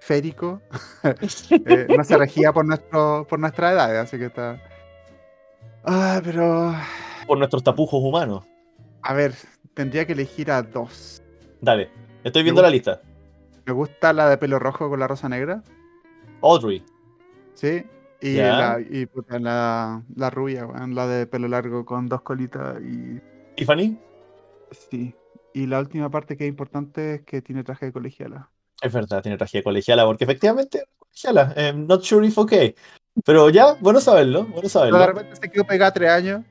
[0.00, 0.60] férico.
[1.50, 4.60] eh, no se regía por, nuestro, por nuestra edad, así que está.
[5.84, 6.74] Ah, pero.
[7.26, 8.44] Por nuestros tapujos humanos.
[9.02, 9.34] A ver,
[9.74, 11.22] tendría que elegir a dos.
[11.60, 11.90] Dale,
[12.24, 13.00] estoy viendo la lista.
[13.66, 15.62] Me gusta la de pelo rojo con la rosa negra,
[16.42, 16.82] Audrey.
[17.54, 17.84] ¿sí?
[18.22, 23.20] Y, la, y puta, la, la rubia, la de pelo largo con dos colitas y.
[23.56, 23.98] Tiffany.
[24.70, 25.14] Sí.
[25.54, 28.50] Y la última parte que es importante es que tiene traje de colegiala.
[28.80, 31.52] Es verdad, tiene traje de colegiala, porque efectivamente colegiala.
[31.56, 32.74] Eh, not sure if okay.
[33.24, 35.06] Pero ya, bueno saberlo, bueno Pero de saberlo.
[35.06, 36.42] repente se quedó pegada tres años.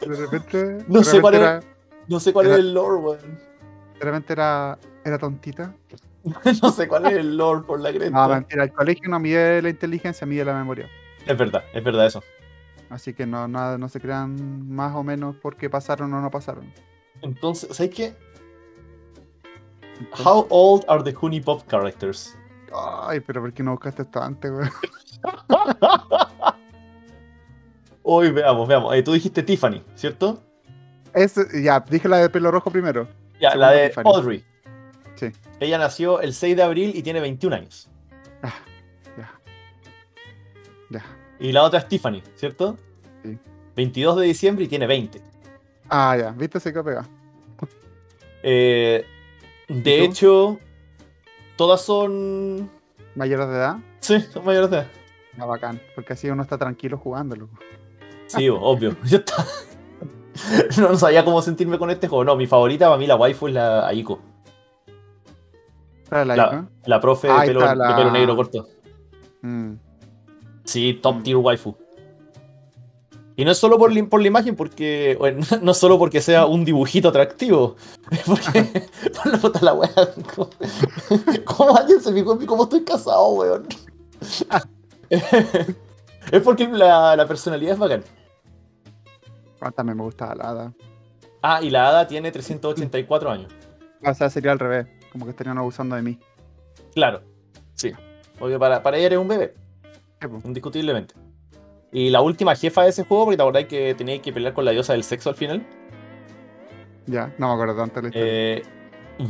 [0.00, 0.84] De repente.
[0.88, 1.60] No de sé cuál era-
[2.08, 3.38] No sé cuál Era- es el lore, weón.
[3.98, 5.74] De repente era, era tontita.
[6.62, 8.10] No sé cuál es el lore por la cresta.
[8.10, 8.64] No, mentira.
[8.64, 10.88] El colegio no mide la inteligencia, mide la memoria.
[11.26, 12.22] es verdad, es verdad eso.
[12.90, 16.70] Así que no, no, no se crean más o menos porque pasaron o no pasaron.
[17.22, 18.14] Entonces, ¿sabes qué?
[20.12, 22.36] How old are the Honey Pop characters?
[22.74, 24.68] Ay, pero ¿por qué no buscaste esto antes, güey?
[28.02, 28.94] Hoy veamos, veamos.
[28.94, 30.42] Eh, tú dijiste Tiffany, ¿cierto?
[31.14, 33.08] Es, ya, dije la de pelo rojo primero.
[33.40, 34.04] Ya, la de Tiffany.
[34.06, 34.44] Audrey.
[35.14, 35.32] Sí.
[35.60, 37.88] Ella nació el 6 de abril y tiene 21 años.
[38.42, 38.52] Ah,
[39.16, 39.32] ya.
[40.90, 41.04] Ya.
[41.38, 42.76] Y la otra es Tiffany, ¿cierto?
[43.22, 43.38] Sí.
[43.76, 45.22] 22 de diciembre y tiene 20.
[45.88, 46.30] Ah, ya.
[46.32, 46.60] ¿Viste?
[46.60, 47.08] Se quedó pegada.
[48.42, 49.06] Eh,
[49.68, 50.58] de hecho,
[51.56, 52.70] todas son.
[53.14, 53.76] Mayores de edad.
[54.00, 54.86] Sí, son mayores de edad.
[55.38, 55.80] Ah, bacán.
[55.94, 57.48] Porque así uno está tranquilo jugándolo.
[58.26, 58.96] Sí, obvio.
[59.04, 59.18] Yo
[60.78, 62.24] no, no sabía cómo sentirme con este juego.
[62.24, 64.20] No, mi favorita para mí la waifu es la Aiko.
[66.10, 68.66] La La, la profe de Ahí pelo, la- de pelo negro corto.
[69.42, 69.74] Mm.
[70.64, 71.22] Sí, top Mm.
[71.22, 71.76] tier waifu.
[73.36, 75.16] Y no es solo por, la- por la imagen, porque.
[75.18, 77.76] bueno, no es solo porque sea un dibujito atractivo.
[78.10, 78.88] Es porque.
[79.22, 79.90] por la puta la wea.
[80.34, 80.50] ¿Cómo,
[81.44, 82.46] cómo alguien se fijó en mí?
[82.46, 83.66] ¿Cómo estoy casado, weón?
[85.10, 88.04] es porque la, la personalidad es bacán.
[89.60, 90.72] Ah, también me gustaba la hada.
[91.42, 93.52] Ah, y la hada tiene 384 años.
[94.04, 94.86] O sea, sería al revés.
[95.12, 96.18] Como que estarían abusando de mí.
[96.94, 97.22] Claro,
[97.74, 97.92] sí.
[98.38, 99.54] Porque para, para ella eres un bebé,
[100.44, 101.14] indiscutiblemente.
[101.94, 104.64] Y la última jefa de ese juego, porque te acordás que tenías que pelear con
[104.66, 105.64] la diosa del sexo al final.
[107.06, 108.26] Ya, no me acuerdo tanto la historia.
[108.32, 108.62] Eh,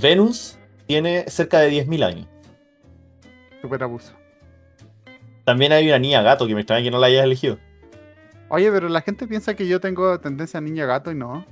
[0.00, 2.26] Venus tiene cerca de 10.000 años.
[3.60, 4.12] Súper abuso.
[5.44, 7.58] También hay una niña gato que me extraña que no la hayas elegido.
[8.48, 11.44] Oye, pero la gente piensa que yo tengo tendencia a niña gato y no.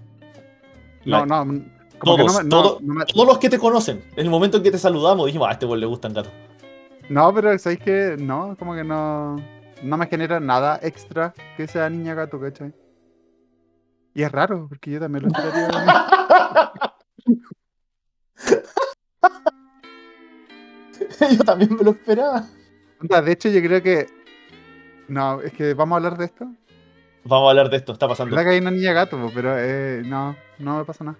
[1.05, 1.63] No, La- no.
[1.99, 4.25] Como que Todos, no, me- todo- no, no, me- Todos los que te conocen, en
[4.25, 6.33] el momento en que te saludamos, dijimos, a este weón le gustan gatos.
[7.09, 9.37] no, pero sabéis que no, como que no.
[9.83, 12.73] No me genera nada extra que sea niña gato, ¿cachai?
[14.15, 15.69] Y es raro, porque yo también lo esperaría.
[21.37, 22.45] Yo también me lo esperaba.
[23.01, 24.07] De hecho, yo creo que.
[25.09, 26.47] No, es que vamos a hablar de esto.
[27.25, 28.35] Vamos a hablar de esto, está pasando.
[28.35, 31.19] verdad que hay una niña gato, pero eh, no, no me pasa nada.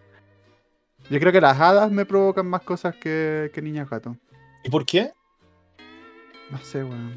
[1.09, 4.17] Yo creo que las hadas me provocan más cosas que, que niñas gato.
[4.65, 5.13] ¿Y por qué?
[6.51, 7.15] No sé, weón.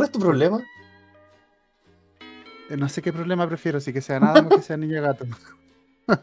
[0.00, 0.62] ¿Cuál es tu problema?
[2.70, 5.26] Eh, No sé qué problema prefiero, si que sea nada o que sea niña gato.
[6.08, 6.16] Yo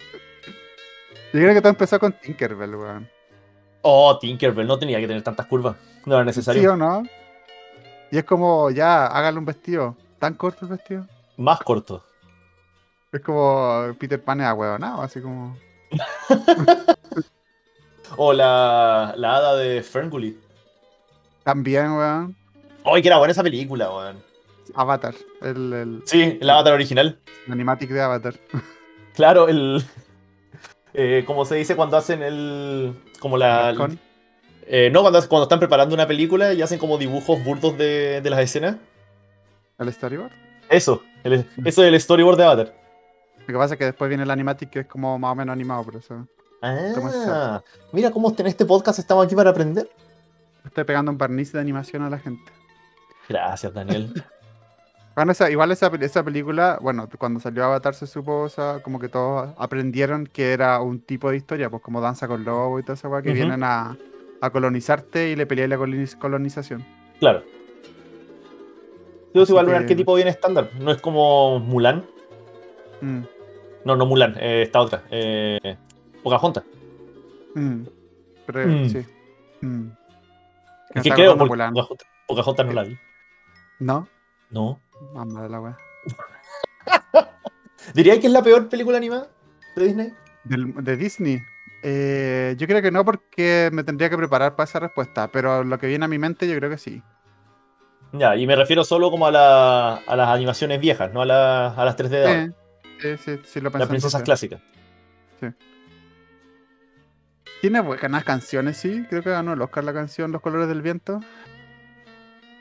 [1.31, 3.07] creo que todo empezó con Tinkerbell, weón.
[3.83, 5.75] Oh, Tinkerbell, no tenía que tener tantas curvas.
[6.07, 6.59] No era necesario.
[6.59, 7.03] ¿Sí o no?
[8.09, 9.95] Y es como, ya, hágale un vestido.
[10.17, 11.05] ¿Tan corto el vestido?
[11.37, 12.03] Más corto.
[13.11, 15.55] Es como Peter Pan es ahueonado, así como...
[18.17, 20.39] O la, la hada de Ferngully.
[21.43, 22.35] También, weón.
[22.93, 24.23] ¡Ay, que era buena esa película, weón!
[24.75, 27.19] Avatar, el, el, Sí, el avatar original.
[27.45, 28.35] el animatic de Avatar.
[29.15, 29.83] Claro, el.
[30.93, 32.93] Eh, como se dice cuando hacen el.
[33.19, 33.73] Como la.
[33.77, 33.99] Con-
[34.69, 38.29] eh, no, cuando, cuando están preparando una película y hacen como dibujos burdos de, de
[38.29, 38.75] las escenas.
[39.79, 40.31] ¿El storyboard?
[40.69, 42.73] Eso, el- eso es el storyboard de Avatar.
[43.39, 45.53] Lo que pasa es que después viene el animatic que es como más o menos
[45.53, 46.27] animado, por eso.
[46.61, 47.61] Ah,
[47.93, 49.89] mira cómo en este podcast estamos aquí para aprender.
[50.65, 52.51] Estoy pegando un barniz de animación a la gente.
[53.29, 54.11] Gracias, Daniel.
[55.15, 58.99] Bueno, esa- igual esa, esa película, bueno, cuando salió Avatar se supo, o sea, como
[58.99, 62.83] que todos aprendieron que era un tipo de historia, pues como Danza con Lobo y
[62.83, 63.97] toda esa weá, que vienen a,
[64.41, 66.85] a colonizarte y le peleáis la coloniz- colonización.
[67.19, 67.41] Claro.
[69.33, 70.69] Es igual un que- arquetipo bien estándar.
[70.79, 72.05] No es como Mulan.
[73.01, 73.21] Mm,
[73.85, 75.01] No, no Mulan, eh, esta otra.
[75.09, 75.77] Eh,
[76.21, 76.63] Pocahontas.
[77.55, 77.81] mm.
[78.45, 78.89] Pero Mm.
[78.89, 79.05] sí.
[79.61, 79.87] Mm.
[80.93, 81.35] Es que creo
[82.27, 82.95] Pocahontas no la vi.
[83.79, 84.07] ¿No?
[84.49, 84.79] No.
[85.13, 85.77] Mamá de la weá.
[87.93, 89.29] ¿Diría que es la peor película animada
[89.75, 90.13] de Disney?
[90.43, 91.41] De Disney.
[91.83, 95.77] Eh, yo creo que no porque me tendría que preparar para esa respuesta, pero lo
[95.77, 97.03] que viene a mi mente yo creo que sí.
[98.13, 101.67] Ya, y me refiero solo como a, la- a las animaciones viejas, no a, la-
[101.73, 102.45] a las 3D de ahora.
[102.99, 103.79] Sí, sí, sí, sí lo pensé.
[103.79, 104.61] Las princesas clásicas.
[107.61, 109.03] Tiene buenas canciones, sí.
[109.09, 111.19] Creo que ganó el Oscar la canción Los colores del viento.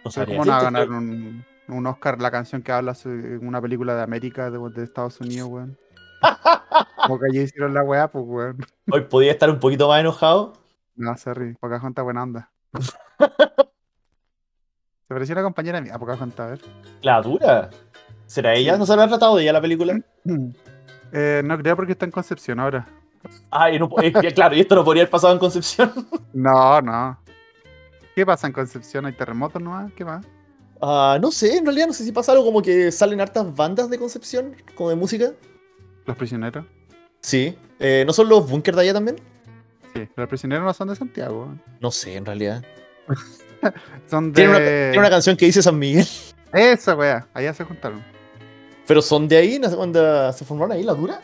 [0.07, 2.95] No Pero sabría ¿Cómo no va a ganar un, un Oscar la canción que habla
[2.95, 5.77] sobre una película de América, de, de Estados Unidos, weón?
[7.07, 8.65] Como que allí hicieron la weá, pues, weón.
[8.93, 10.53] Hoy podía estar un poquito más enojado.
[10.95, 11.55] No, sorry.
[11.55, 12.53] Pocahontas buena onda.
[15.09, 16.61] Se pareció una compañera mía, Pocahontas, a ver.
[17.03, 17.71] La dura.
[18.27, 18.77] ¿Será ella?
[18.77, 20.01] ¿No se habrá tratado de ella la película?
[21.13, 22.85] Eh, no creo porque está en Concepción ahora.
[23.49, 25.93] Ay, no, es que, claro, y esto no podría haber pasado en Concepción.
[26.35, 27.17] No, no.
[28.17, 29.05] ¿Qué pasa en Concepción?
[29.05, 29.93] ¿Hay terremotos nomás?
[29.93, 30.25] ¿Qué más?
[30.81, 33.91] Ah, no sé, en realidad no sé si pasa algo como que salen hartas bandas
[33.91, 35.33] de Concepción, como de música.
[36.07, 36.65] ¿Los prisioneros?
[37.21, 37.59] Sí.
[37.79, 39.17] Eh, ¿No son los bunkers de allá también?
[39.93, 41.55] Sí, los prisioneros no son de Santiago.
[41.79, 42.65] No sé, en realidad.
[44.07, 44.43] Son de.
[44.43, 46.07] Tiene una, tiene una canción que dice San Miguel.
[46.53, 48.03] Esa wea, allá se juntaron.
[48.87, 51.21] Pero son de ahí, no sé cuándo se formaron ahí, la dura.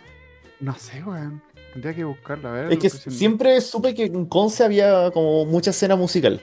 [0.60, 1.42] No sé, weón.
[1.72, 2.72] Tendría que buscarla, a ver.
[2.72, 6.42] Es que siempre supe que en Conce había como mucha escena musical.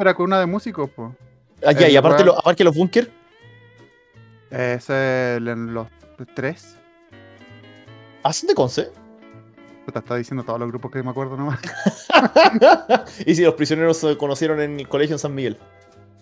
[0.00, 1.10] Era con una de músicos, pues.
[1.64, 3.08] Allá, y El aparte, lo- aparte los bunkers.
[4.50, 5.86] Ese es el- los
[6.34, 6.76] tres.
[8.22, 8.90] ¿Hacen de Conce?
[9.84, 11.58] Puta, está diciendo todos los grupos que me acuerdo nomás.
[13.26, 15.58] y si los prisioneros se conocieron en el colegio en San Miguel.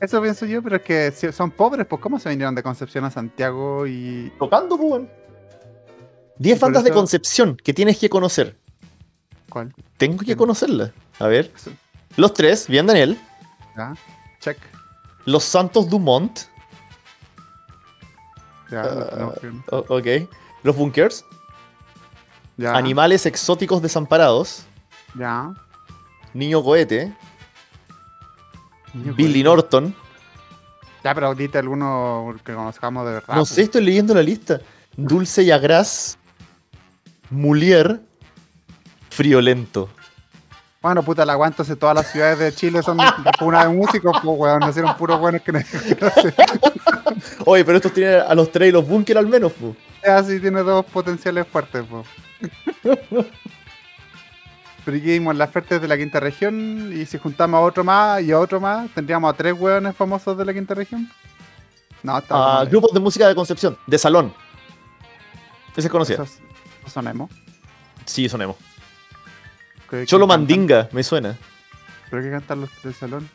[0.00, 3.04] Eso pienso yo, pero es que si son pobres, pues ¿cómo se vinieron de Concepción
[3.04, 4.32] a Santiago y.
[4.38, 5.10] Tocando, pues, weón.
[6.38, 8.56] 10 por bandas de Concepción que tienes que conocer.
[9.50, 9.74] ¿Cuál?
[9.98, 10.92] Tengo que conocerlas.
[11.18, 11.50] A ver.
[12.16, 13.18] Los tres, bien Daniel.
[13.80, 13.94] Ya.
[14.40, 14.58] Check.
[15.24, 16.38] Los Santos Dumont.
[18.70, 19.34] Ya, lo
[19.70, 20.06] o- ok.
[20.62, 21.24] Los Bunkers.
[22.58, 22.74] ya.
[22.76, 24.64] Animales exóticos desamparados.
[25.14, 25.54] Ya.
[26.34, 27.12] Niño Cohete.
[28.92, 29.44] Niño Billy cohete.
[29.44, 29.94] Norton.
[31.02, 33.34] Ya, pero dite alguno que conozcamos de verdad.
[33.34, 34.60] no sé, estoy leyendo la lista.
[34.96, 36.18] Dulce y Agras.
[37.30, 38.02] Mulier.
[39.08, 39.88] Friolento.
[40.82, 42.98] Bueno, puta, la aguanto si todas las ciudades de Chile son
[43.42, 44.60] una de músicos, pues, weón.
[44.60, 45.60] Nacieron puros buenos que no.
[47.44, 49.76] Oye, pero estos tienen a los tres y los Bunkers al menos, pues.
[50.02, 52.06] Ya sí tiene dos potenciales fuertes, pues.
[54.82, 58.22] Pero aquí vimos las ofertas de la quinta región y si juntamos a otro más
[58.22, 61.06] y a otro más, tendríamos a tres hueones famosos de la quinta región.
[62.02, 62.66] No, está mal.
[62.66, 63.76] grupos de música de Concepción.
[63.86, 64.32] De salón.
[65.76, 66.24] Ese es conocido.
[66.86, 67.28] Son emo.
[68.06, 68.56] Sí, son emo.
[69.90, 70.40] ¿Qué- Cholo cantan?
[70.42, 71.36] Mandinga, me suena.
[72.10, 73.28] ¿Pero qué cantan los del salón?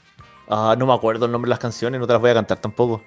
[0.48, 2.58] Ah, no me acuerdo el nombre de las canciones, no te las voy a cantar
[2.60, 3.04] tampoco.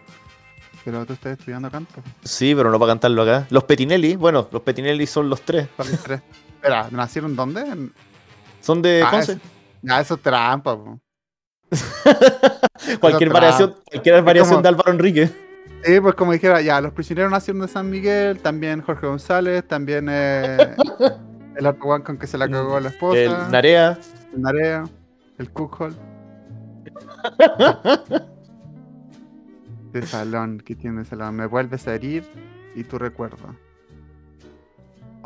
[0.84, 2.02] Pero tú estás estudiando canto.
[2.24, 3.46] Sí, pero no para cantarlo acá.
[3.50, 5.68] Los Petinelli, bueno, los Petinelli son los tres.
[5.76, 6.22] Son los tres.
[6.54, 7.60] Espera, ¿nacieron dónde?
[7.62, 7.92] En-
[8.60, 9.32] Son de Ah, Conce.
[9.32, 9.38] es-
[9.82, 11.00] Ya, eso es trampa, po.
[13.00, 15.30] Cualquier variación, cualquier variación como- de Álvaro Enrique.
[15.84, 20.08] Sí, pues como dijera, ya, los prisioneros nacieron de San Miguel, también Jorge González, también
[20.10, 20.74] eh,
[21.58, 23.98] el otro guan con que se la cagó la esposa, El Narea.
[24.34, 24.84] el Narea,
[25.38, 25.94] el Cuckhol.
[29.92, 31.34] de salón, ¿qué tiene de salón?
[31.36, 32.24] Me vuelves a herir
[32.74, 33.54] y tu recuerdo.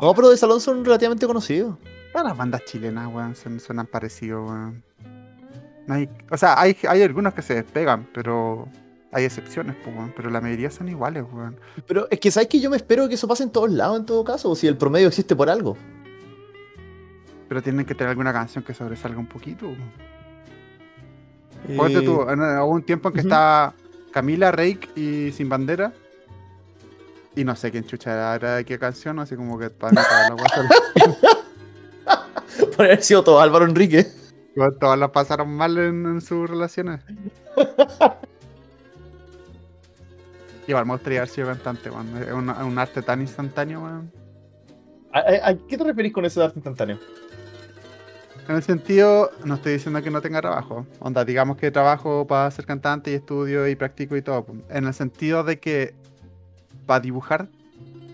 [0.01, 1.77] No, pero de salón son relativamente conocidos.
[2.11, 4.83] Todas las bandas chilenas, weón, son- suenan parecidos, weón.
[5.87, 8.67] No hay- o sea, hay, hay algunos que se despegan, pero
[9.11, 11.57] hay excepciones, pues, weón, pero la mayoría son iguales, weón.
[11.87, 14.05] Pero es que sabes que yo me espero que eso pase en todos lados en
[14.05, 15.77] todo caso, o si el promedio existe por algo.
[17.47, 19.67] Pero tienen que tener alguna canción que sobresalga un poquito.
[19.67, 19.91] weón.
[21.77, 23.27] Ponte tú, en, hubo un tiempo en que ujú.
[23.27, 23.73] estaba
[24.11, 25.93] Camila, Rake y Sin Bandera.
[27.35, 30.01] Y no sé quién chucha era, de qué canción, así como que para
[30.35, 30.69] guasas-
[32.75, 34.05] Por haber sido todo Álvaro Enrique.
[34.55, 37.01] igual todas las pasaron mal en, en sus relaciones.
[40.67, 42.15] Igual me gustaría haber sido cantante, weón.
[42.23, 44.11] Es un, un arte tan instantáneo, weón.
[45.11, 46.97] ¿A, qué te referís con eso de arte instantáneo?
[48.47, 50.85] En el sentido, no estoy diciendo que no tenga trabajo.
[50.99, 54.45] Onda, digamos que trabajo para ser cantante y estudio y practico y todo.
[54.69, 55.95] En el sentido de que
[56.85, 57.47] para dibujar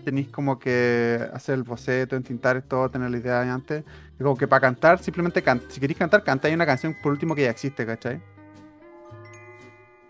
[0.04, 3.84] tenéis como que hacer el boceto, entintar todo, tener la idea de antes.
[4.18, 7.34] Y como que para cantar, simplemente can si queréis cantar, cantáis una canción por último
[7.34, 8.20] que ya existe, ¿cachai?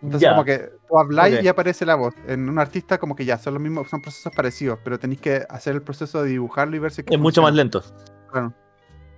[0.03, 1.45] Entonces como que tú habláis Ok.
[1.45, 2.15] y aparece la voz.
[2.27, 5.47] En un artista como que ya son los mismos, son procesos parecidos, pero tenéis que
[5.49, 7.83] hacer el proceso de dibujarlo y ver si es que Es mucho más lento.
[8.31, 8.55] Claro.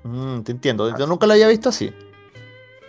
[0.04, 0.96] Mm, te entiendo.
[0.96, 1.92] Yo nunca lo había visto así.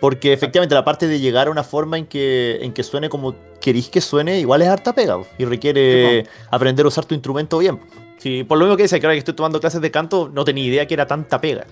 [0.00, 3.34] Porque efectivamente la parte de llegar a una forma en que, en que suene como
[3.60, 5.18] querís que suene, igual es harta pega.
[5.38, 7.80] Y requiere aprender a usar tu instrumento bien.
[8.18, 10.44] Sí, por lo mismo que dice, que ahora que estoy tomando clases de canto, no
[10.44, 11.66] tenía idea que era tanta pega.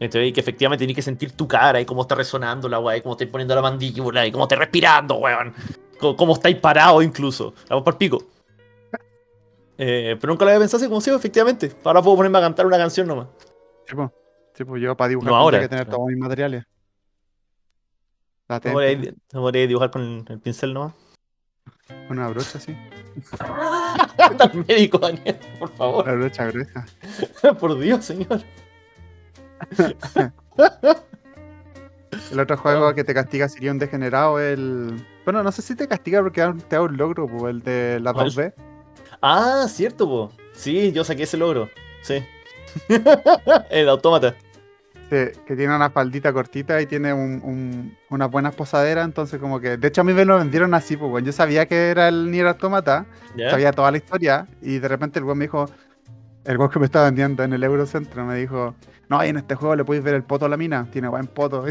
[0.00, 2.98] Entonces, y que efectivamente tenés que sentir tu cara y cómo está resonando la weá,
[2.98, 5.52] y cómo estáis poniendo la mandíbula, y cómo estáis respirando, weón.
[5.98, 7.54] Cómo, cómo estáis parados incluso.
[7.68, 8.22] La voz para pico.
[9.76, 11.72] Eh, pero nunca lo había pensado así como sí, efectivamente.
[11.84, 13.28] Ahora puedo ponerme a cantar una canción nomás.
[13.86, 14.12] Sí, po.
[14.58, 15.60] Sí, po, yo para dibujar No ahora.
[15.60, 16.64] que tener todos mis materiales.
[18.48, 18.60] No
[19.40, 20.94] podría, dibujar con el, el pincel nomás.
[22.10, 22.76] una brocha así,
[24.36, 26.04] Tan médico, Daniel, por favor.
[26.04, 26.84] una brocha gruesa.
[27.60, 28.40] Por Dios, señor.
[32.32, 35.06] El otro juego que te castiga sería un degenerado, el...
[35.24, 38.12] Bueno, no sé si te castiga porque te da un logro, po, el de la
[38.12, 38.30] ¿Cuál?
[38.30, 38.54] 2B.
[39.22, 40.32] Ah, cierto, po.
[40.52, 41.70] Sí, yo saqué ese logro.
[42.02, 42.24] Sí.
[43.70, 44.34] el autómata.
[45.08, 49.58] Que, que tiene una faldita cortita y tiene un, un- unas buenas posaderas, entonces como
[49.58, 49.78] que...
[49.78, 52.30] De hecho a mí me lo vendieron así, pues bueno, yo sabía que era el
[52.30, 53.06] Nier Automata,
[53.50, 55.64] sabía toda la historia y de repente el weón me dijo,
[56.44, 58.74] el weón que me estaba vendiendo en el Eurocentro me dijo,
[59.08, 61.26] no, y en este juego le puedes ver el poto a la mina, tiene buen
[61.26, 61.64] poto.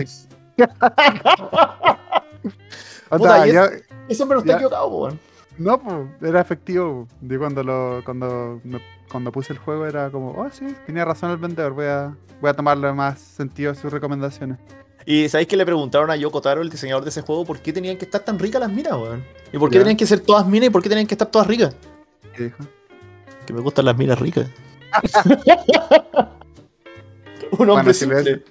[3.09, 3.69] Onda, y es- ya-
[4.09, 5.03] Ese hombre no está equivocado, po.
[5.03, 5.19] weón.
[5.57, 7.07] No, pues, era efectivo.
[7.21, 11.31] Yo cuando lo, cuando, me- cuando puse el juego era como, oh sí, tenía razón
[11.31, 14.57] el vendedor, voy a, voy a tomarle más sentido a sus recomendaciones.
[15.05, 17.71] Y sabéis que le preguntaron a Yoko Taro, el diseñador de ese juego, por qué
[17.71, 19.23] tenían que estar tan ricas las minas, weón.
[19.53, 21.47] Y por qué tenían que ser todas minas y por qué tenían que estar todas
[21.47, 21.73] ricas.
[22.35, 22.57] ¿Qué dijo?
[23.45, 24.49] Que me gustan las minas ricas.
[27.51, 28.43] Un Bueno, hombre si le simple.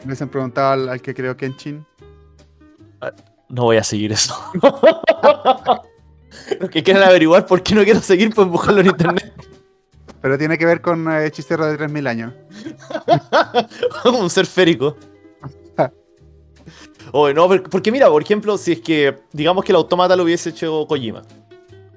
[0.00, 1.86] Me hubiesen preguntado al, al que creó Kenshin.
[3.48, 4.34] No voy a seguir eso.
[6.60, 9.32] Los que quieran averiguar por qué no quiero seguir, pueden buscarlo en internet.
[10.20, 12.32] Pero tiene que ver con eh, hechicero de 3000 años.
[14.04, 14.96] un ser férico.
[17.12, 20.50] Oye, no, porque mira, por ejemplo, si es que digamos que el automata lo hubiese
[20.50, 21.22] hecho Kojima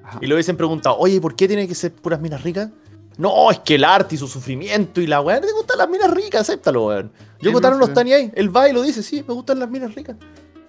[0.02, 0.18] Ajá.
[0.20, 2.68] y le hubiesen preguntado, oye, ¿por qué tiene que ser puras minas ricas?
[3.16, 6.10] No, es que el arte y su sufrimiento y la weá, te gustan las minas
[6.10, 7.12] ricas, acéptalo, weón.
[7.40, 7.92] Yo Sí, Kotaro no no sé.
[7.92, 10.16] está ni ahí, él va y lo dice, sí, me gustan las minas ricas.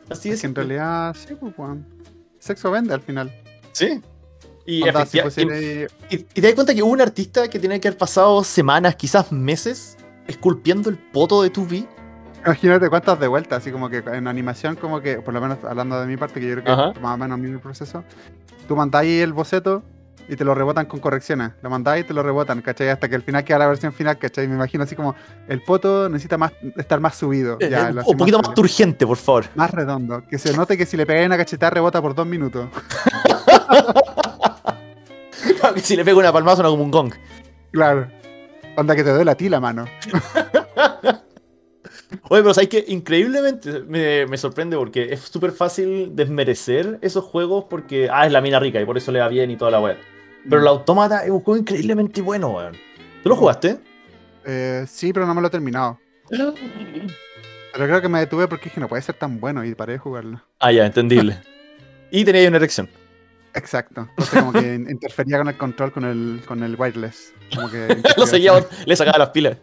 [0.09, 0.41] Así Es es.
[0.41, 1.85] que en realidad, sí, pues, weón.
[2.39, 3.33] Sexo vende al final.
[3.77, 4.01] Sí.
[4.65, 7.87] Y, si y- Y, y te das cuenta que hubo un artista que tiene que
[7.87, 9.95] haber pasado semanas, quizás meses,
[10.27, 11.85] esculpiendo el poto de tu V.
[12.45, 15.99] Imagínate cuántas de vuelta, así como que en animación, como que, por lo menos hablando
[15.99, 16.91] de mi parte, que yo creo que Ajá.
[16.95, 18.03] es más o menos mi proceso,
[18.67, 19.83] tú mandáis el boceto
[20.29, 21.51] y te lo rebotan con correcciones.
[21.61, 22.89] Lo mandáis y te lo rebotan, ¿cachai?
[22.89, 24.47] Hasta que al final queda la versión final, ¿cachai?
[24.49, 25.15] Me imagino así como
[25.47, 27.57] el poto necesita más estar más subido.
[27.59, 29.45] Ya, Eh, lo un poquito más más, turgente, por favor.
[29.55, 30.23] más redondo.
[30.29, 32.67] Que se note que si le pegáis una cachetada rebota por dos minutos.
[35.73, 37.13] que si le pego una palmada suena como un gong.
[37.71, 38.07] Claro.
[38.75, 39.85] Onda que te duele a ti la mano.
[42.29, 47.65] Oye, pero sabes que increíblemente me, me sorprende porque es súper fácil desmerecer esos juegos
[47.69, 49.81] porque, ah, es la mina rica y por eso le va bien y toda la
[49.81, 49.97] web.
[50.49, 52.77] Pero el Automata es un juego increíblemente bueno, weón.
[53.23, 53.79] ¿Tú lo jugaste?
[54.45, 55.99] Eh, sí, pero no me lo he terminado.
[56.29, 56.53] Pero
[57.73, 60.41] creo que me detuve porque dije, no puede ser tan bueno y paré de jugarlo.
[60.59, 61.39] Ah, ya, entendible.
[62.11, 62.89] y tenía ahí una erección.
[63.57, 64.07] Exacto.
[64.09, 67.33] Entonces como que in- interfería con el control con el, con el wireless.
[67.55, 68.53] Como que lo seguía,
[68.85, 69.57] le sacaba las pilas.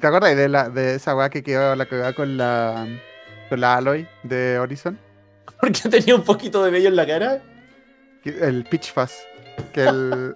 [0.00, 2.86] ¿Te acuerdas de, la, de esa weá que quedó la que con la
[3.48, 4.98] con la Aloy de Horizon?
[5.60, 7.42] Porque tenía un poquito de vello en la cara.
[8.24, 9.12] El Pitch Fuzz.
[9.72, 10.34] Que el,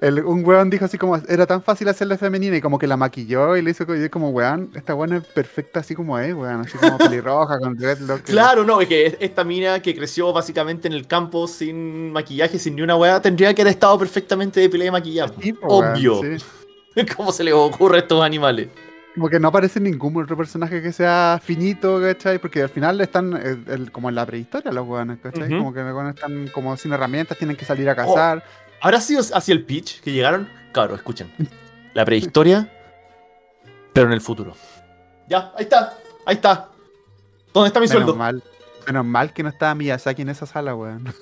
[0.00, 2.96] el- un weón dijo así como, era tan fácil hacerla femenina y como que la
[2.96, 6.60] maquilló y le hizo y como, weón, esta weón es perfecta así como es, weón,
[6.60, 8.22] así como pelirroja, con dreadlock.
[8.24, 12.58] Claro, no, es que es- esta mina que creció básicamente en el campo sin maquillaje,
[12.58, 15.32] sin ni una weá, tendría que haber estado perfectamente maquillada.
[15.40, 16.20] Sí, po, weón, Obvio.
[16.22, 16.44] sí.
[17.16, 18.68] ¿Cómo se les ocurre a estos animales?
[19.14, 22.38] Como que no aparece ningún otro personaje que sea finito, ¿cachai?
[22.38, 25.50] Porque al final están eh, el- como en la prehistoria los weones, ¿cachai?
[25.50, 28.42] Como que los weones están como sin herramientas, tienen que salir a cazar.
[28.82, 30.48] ¿Habrá sido hacia el pitch que llegaron?
[30.72, 31.32] Claro, escuchen.
[31.94, 32.68] La prehistoria,
[33.92, 34.56] pero en el futuro.
[35.28, 36.68] Ya, ahí está, ahí está.
[37.54, 38.16] ¿Dónde está mi menos sueldo?
[38.16, 38.42] mal.
[38.86, 41.04] Menos mal que no estaba Miyazaki en esa sala, weón.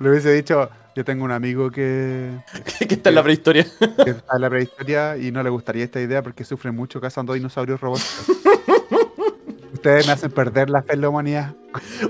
[0.00, 2.32] Le hubiese dicho, Yo tengo un amigo que,
[2.88, 3.64] que está en la prehistoria.
[4.04, 7.32] que está en la prehistoria y no le gustaría esta idea porque sufre mucho cazando
[7.34, 8.24] dinosaurios robots.
[9.72, 11.54] Ustedes me hacen perder la fe en la humanidad.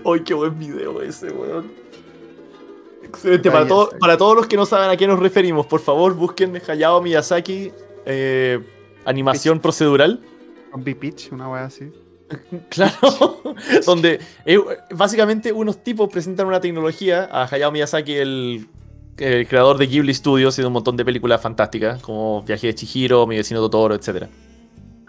[0.07, 1.84] ¡Ay, qué buen video ese, weón!
[3.15, 3.51] Excelente.
[3.51, 6.61] Para, todo- para todos los que no saben a qué nos referimos, por favor, busquen
[6.69, 7.73] Hayao Miyazaki,
[8.07, 8.61] eh,
[9.05, 10.21] animación procedural.
[10.71, 11.91] Con B-Pitch, una wea así.
[12.71, 13.43] Claro,
[13.87, 14.59] donde eh,
[14.91, 18.67] básicamente unos tipos presentan una tecnología a Hayao Miyazaki, el,
[19.19, 22.75] el creador de Ghibli Studios y de un montón de películas fantásticas, como Viaje de
[22.75, 24.25] Chihiro, Mi vecino Totoro, etc.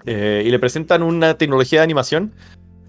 [0.06, 2.32] Eh, y le presentan una tecnología de animación,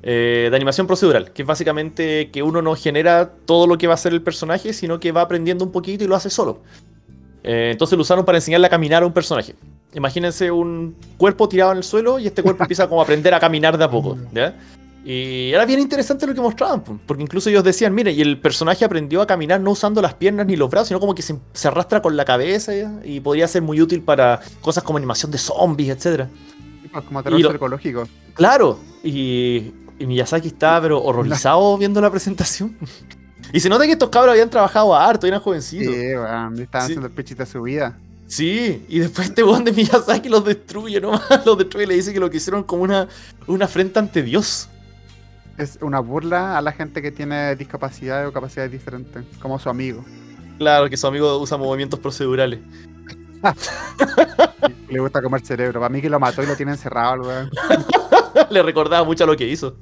[0.02, 3.94] eh, de animación procedural, que es básicamente que uno no genera todo lo que va
[3.94, 6.62] a hacer el personaje, sino que va aprendiendo un poquito y lo hace solo.
[7.42, 9.54] Eh, entonces lo usaron para enseñarle a caminar a un personaje.
[9.94, 13.40] Imagínense un cuerpo tirado en el suelo y este cuerpo empieza como a aprender a
[13.40, 14.54] caminar de a poco, ¿ya?
[15.04, 18.40] Y era bien interesante lo que mostraban, po, porque incluso ellos decían, mire, y el
[18.40, 21.36] personaje aprendió a caminar no usando las piernas ni los brazos, sino como que se,
[21.52, 22.92] se arrastra con la cabeza ¿ya?
[23.04, 26.28] y podría ser muy útil para cosas como animación de zombies, etcétera.
[26.90, 28.08] Pues como terror psicológico.
[28.34, 32.76] Claro, y, y Miyazaki estaba pero horrorizado viendo la presentación.
[33.52, 35.94] Y se nota que estos cabros habían trabajado harto, eran Sí, jovencitos.
[35.94, 36.58] weón.
[36.60, 36.92] Estaban Sí.
[36.92, 37.96] haciendo el pitch de su vida.
[38.26, 42.12] Sí, y después este weón de Miyazaki los destruye nomás, los destruye y le dice
[42.12, 43.06] que lo que hicieron como una,
[43.46, 44.68] una afrenta ante Dios.
[45.58, 50.04] Es una burla a la gente que tiene discapacidades o capacidades diferentes, como su amigo.
[50.58, 52.58] Claro, que su amigo usa movimientos procedurales.
[54.88, 55.80] Le gusta comer cerebro.
[55.80, 57.50] Para mí que lo mató y lo tiene encerrado, el weón.
[58.50, 59.76] Le recordaba mucho a lo que hizo.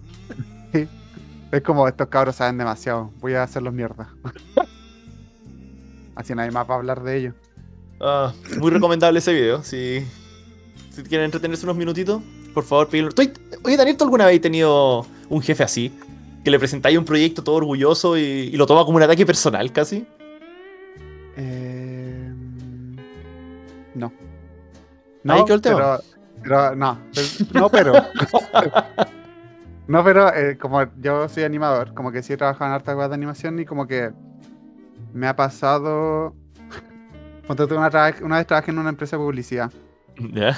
[1.52, 3.10] Es como estos cabros saben demasiado.
[3.20, 4.08] Voy a hacerlos mierda.
[6.16, 7.34] Así nadie más va a hablar de ello.
[8.00, 9.62] Ah, muy recomendable ese video.
[9.62, 10.04] Si,
[10.90, 13.12] si quieren entretenerse unos minutitos, por favor, pídenlo.
[13.12, 13.30] ¿Tú-
[13.64, 15.92] Oye, Daniel, ¿tú alguna vez has tenido un jefe así?
[16.44, 19.72] Que le presentáis un proyecto todo orgulloso y, y lo toma como un ataque personal
[19.72, 20.06] casi.
[23.94, 24.12] No.
[25.28, 25.76] Ahí quedó el tema.
[25.76, 26.00] Pero,
[26.42, 26.98] pero no.
[27.14, 27.92] Pero- No, pero.
[29.86, 33.10] no, pero eh, como yo soy animador, como que sí he trabajado en hartas cosas
[33.10, 34.10] de animación y como que
[35.12, 36.34] me ha pasado.
[37.48, 39.70] Una, tra- una vez trabajé en una empresa de publicidad.
[40.32, 40.56] Ya.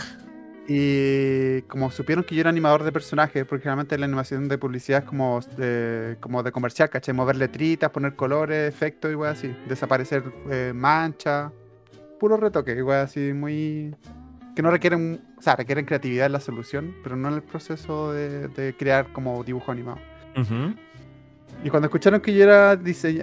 [0.69, 5.03] Y como supieron que yo era animador de personajes, porque generalmente la animación de publicidad
[5.05, 7.15] es como de, como de comercial, ¿cachai?
[7.15, 9.57] Mover letritas, poner colores, efectos y wey así.
[9.69, 11.53] Desaparecer eh, manchas.
[12.19, 13.95] Puro retoque, igual así, muy.
[14.55, 15.21] que no requieren.
[15.39, 19.13] O sea, requieren creatividad en la solución, pero no en el proceso de, de crear
[19.13, 19.99] como dibujo animado.
[20.37, 20.75] Ujú.
[21.65, 22.79] Y cuando escucharon que yo era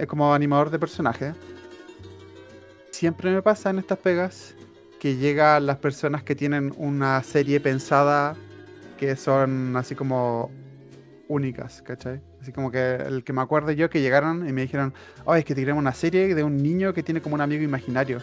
[0.06, 1.34] como animador de personajes,
[2.90, 4.54] siempre me pasa en estas pegas
[5.00, 8.36] que llegan las personas que tienen una serie pensada
[8.98, 10.50] que son así como
[11.28, 12.20] únicas, ¿cachai?
[12.40, 15.44] Así como que el que me acuerdo yo que llegaron y me dijeron, oh, es
[15.44, 18.20] que te queremos una serie de un niño que tiene como un amigo imaginario.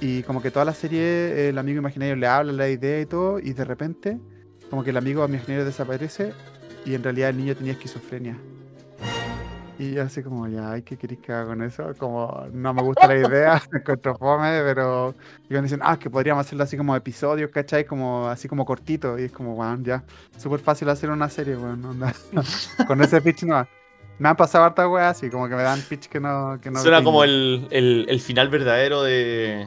[0.00, 3.38] Y como que toda la serie, el amigo imaginario le habla la idea y todo,
[3.38, 4.18] y de repente,
[4.70, 6.32] como que el amigo imaginario desaparece
[6.84, 8.36] y en realidad el niño tenía esquizofrenia.
[9.78, 11.92] Y así como, ya, ay, ¿qué queréis que haga con eso?
[11.98, 15.14] Como, no me gusta la idea, me encuentro fome, pero...
[15.50, 17.84] Y me dicen, ah, que podríamos hacerlo así como episodios, ¿cachai?
[17.84, 19.18] Como, así como cortito.
[19.18, 20.04] Y es como, bueno, ya,
[20.36, 21.84] súper fácil hacer una serie, weón.
[21.84, 22.14] onda.
[22.86, 23.66] con ese pitch no.
[24.18, 26.58] Me han pasado hartas weas así, como que me dan pitch que no...
[26.62, 27.10] Que no Suena tengo.
[27.10, 29.66] como el, el- el final verdadero de,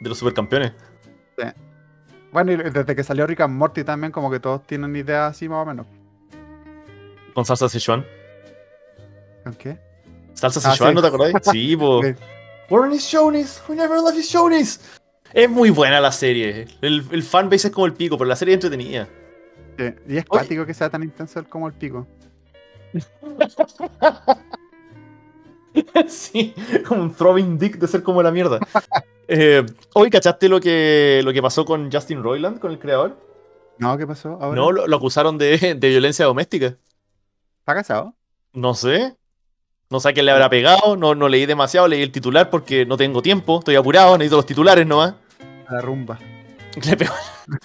[0.00, 0.72] de los supercampeones.
[2.32, 5.48] Bueno, y desde que salió Rick and Morty también, como que todos tienen ideas así
[5.50, 5.86] más o menos.
[7.34, 8.06] Con salsa Sichuan.
[9.44, 9.78] ¿Con qué?
[10.32, 10.94] ¿Salsa Ah, Sichuan, sí.
[10.94, 11.34] no te acordáis?
[11.52, 12.02] Sí, po.
[12.02, 12.14] Sí.
[12.70, 13.62] We're in his Shoney's.
[13.68, 14.80] We never left his Shoney's.
[15.34, 16.66] Es muy buena la serie.
[16.80, 19.08] El, el fanbase es como el pico, pero la serie es entretenida.
[19.78, 22.06] Sí, Y es cuático que sea tan intenso como el pico.
[26.08, 26.54] sí,
[26.86, 28.58] como un throwing dick de ser como la mierda.
[29.34, 29.64] Eh,
[29.94, 33.16] Hoy, ¿cachaste lo que, lo que pasó con Justin Roiland, con el creador?
[33.78, 34.36] No, ¿qué pasó?
[34.40, 34.56] Ahora?
[34.56, 36.76] No, lo, lo acusaron de, de violencia doméstica.
[37.60, 38.14] ¿Está casado?
[38.52, 39.16] No sé.
[39.88, 40.96] No sé a quién le habrá pegado.
[40.96, 41.86] No, no leí demasiado.
[41.86, 43.60] Leí el titular porque no tengo tiempo.
[43.60, 44.18] Estoy apurado.
[44.18, 45.14] Necesito los titulares nomás.
[45.68, 46.18] A la rumba.
[46.84, 47.14] Le pegó.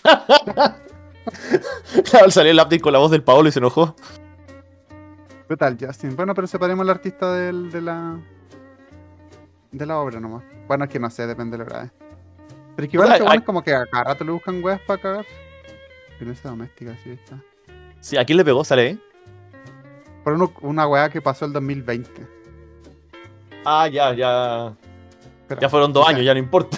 [2.09, 3.95] claro, salió el update con la voz del Paolo y se enojó.
[5.47, 6.15] ¿Qué tal, Justin?
[6.15, 8.19] Bueno, pero separemos al artista del, de la.
[9.71, 10.43] de la obra nomás.
[10.67, 11.91] Bueno, es que no sé, depende de la verdad.
[12.75, 14.63] Pero es que igual O sea, hay- es como que a cada rato le buscan
[14.63, 15.25] weas para cagar.
[16.19, 17.41] Violencia doméstica, sí está.
[18.01, 18.63] Sí, ¿a quién le pegó?
[18.63, 19.01] Sale ahí.
[20.23, 22.27] Por uno- una wea que pasó el 2020.
[23.65, 24.73] Ah, ya, ya.
[25.61, 26.77] Ya fueron dos o sea, años, ya no importa.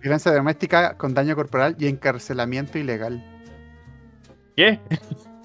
[0.00, 3.22] Violencia doméstica con daño corporal y encarcelamiento ilegal.
[4.56, 4.80] ¿Qué?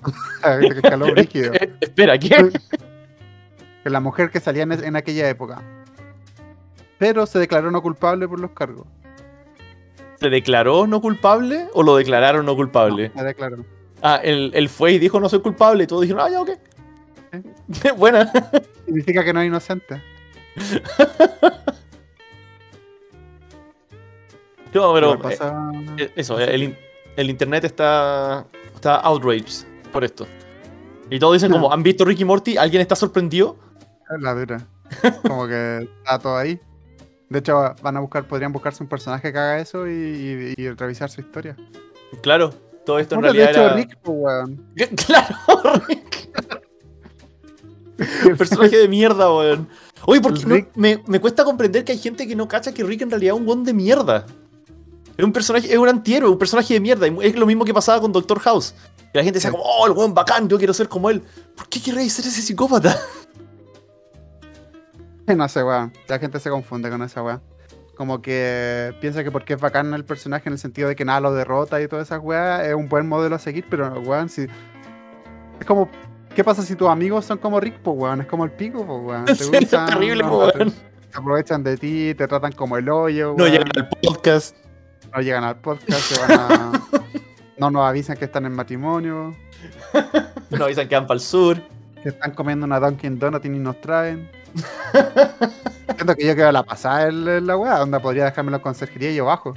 [0.59, 1.53] que escaló brígido.
[1.59, 2.51] Eh, Espera, ¿qué?
[3.83, 5.61] La mujer que salía en, aquella época.
[6.99, 8.85] pero se declaró no culpable por los cargos.
[10.19, 13.11] ¿Se declaró no culpable o lo declararon no culpable?
[13.15, 13.65] Se declaró.
[14.03, 16.51] Ah, él, él fue y dijo no soy culpable y todos dijeron, ah, ya, ok.
[17.97, 18.31] Buena.
[18.85, 20.01] Significa que no es inocente.
[24.73, 26.77] No, pero pasa- eh, eso, el,
[27.15, 28.45] el internet está,
[28.75, 30.25] está outraged por esto.
[31.09, 32.57] Y todos dicen como, ¿han visto Ricky Morty?
[32.57, 33.57] ¿Alguien está sorprendido?
[34.15, 34.65] Es la dura.
[35.27, 36.59] Como que está todo ahí.
[37.29, 40.69] De hecho, van a buscar, podrían buscarse un personaje que haga eso y, y- y
[40.71, 41.55] revisar su historia.
[42.21, 42.53] Claro,
[42.85, 43.73] todo esto en realidad de hecho, era...
[43.75, 44.65] Rick, po, weón.
[45.05, 45.35] Claro,
[45.87, 46.29] Rick.
[48.25, 49.67] El personaje de mierda, weón.
[50.05, 53.01] Oye, porque no- me, me cuesta comprender que hay gente que no cacha que Rick
[53.03, 54.25] en realidad es un weón de mierda.
[55.17, 57.05] Es un personaje, es un antihéroe, un personaje de mierda.
[57.21, 58.73] Es lo mismo que pasaba con Doctor House.
[59.11, 59.49] Que la gente Sí.
[59.49, 61.21] como, oh, el weón bacán, yo quiero ser como él.
[61.55, 62.97] ¿Por qué querréis ser ese psicópata?
[65.35, 65.93] No sé, weón.
[66.07, 67.41] La gente se confunde con esa weón.
[67.95, 71.21] Como que piensa que porque es bacán el personaje en el sentido de que nada
[71.21, 74.47] lo derrota y todas esas weas, es un buen modelo a seguir, pero weón, si.
[75.59, 75.89] Es como.
[76.35, 78.21] ¿Qué pasa si tus amigos son como Rick, weón?
[78.21, 79.25] Es como el pico, pues weón.
[79.25, 80.71] Te Sí, es terrible, no, po, te- weón.
[81.11, 83.51] Se aprovechan de ti, te tratan como el hoyo, No weón.
[83.51, 84.55] llegan al podcast.
[85.13, 86.71] No llegan al podcast, se van a.
[87.61, 89.35] No nos avisan que están en matrimonio,
[90.49, 91.61] No avisan que van para el sur.
[92.01, 94.27] que están comiendo una Dunkin' Donut y ni nos traen.
[95.95, 99.11] Siento que yo quedo a la pasada en la weá, onda podría dejármelo en conserjería
[99.11, 99.53] y yo bajo.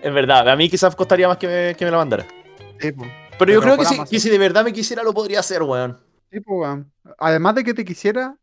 [0.00, 2.24] Es verdad, a mí quizás costaría más que me, que me la mandara.
[2.78, 3.04] Sí, po.
[3.36, 5.98] Pero yo creo que si, que si de verdad me quisiera lo podría hacer, weón.
[6.30, 6.92] Sí, po, weón.
[7.18, 8.36] Además de que te quisiera,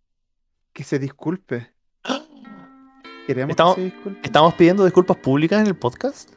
[0.74, 1.72] que se disculpe.
[3.26, 4.20] Queremos Estamos- que se disculpe.
[4.24, 6.32] ¿Estamos pidiendo disculpas públicas en el podcast?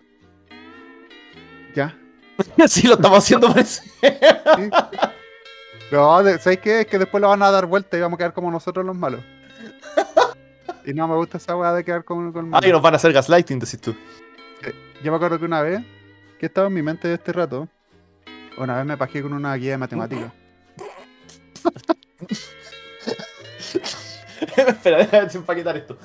[2.68, 3.82] Sí, lo estamos haciendo, parece.
[3.82, 4.70] sí.
[5.90, 6.80] No, ¿sabes qué?
[6.82, 8.96] Es que después lo van a dar vuelta y vamos a quedar como nosotros los
[8.96, 9.20] malos.
[10.86, 12.96] Y no me gusta esa weá de quedar con, con Ah, y nos van a
[12.96, 13.94] hacer gaslighting, decís tú.
[15.02, 15.82] Yo me acuerdo que una vez,
[16.38, 17.68] que estaba en mi mente de este rato,
[18.56, 20.32] una vez me pasé con una guía de matemáticas.
[24.56, 25.98] Espera, déjame desempaquetar esto.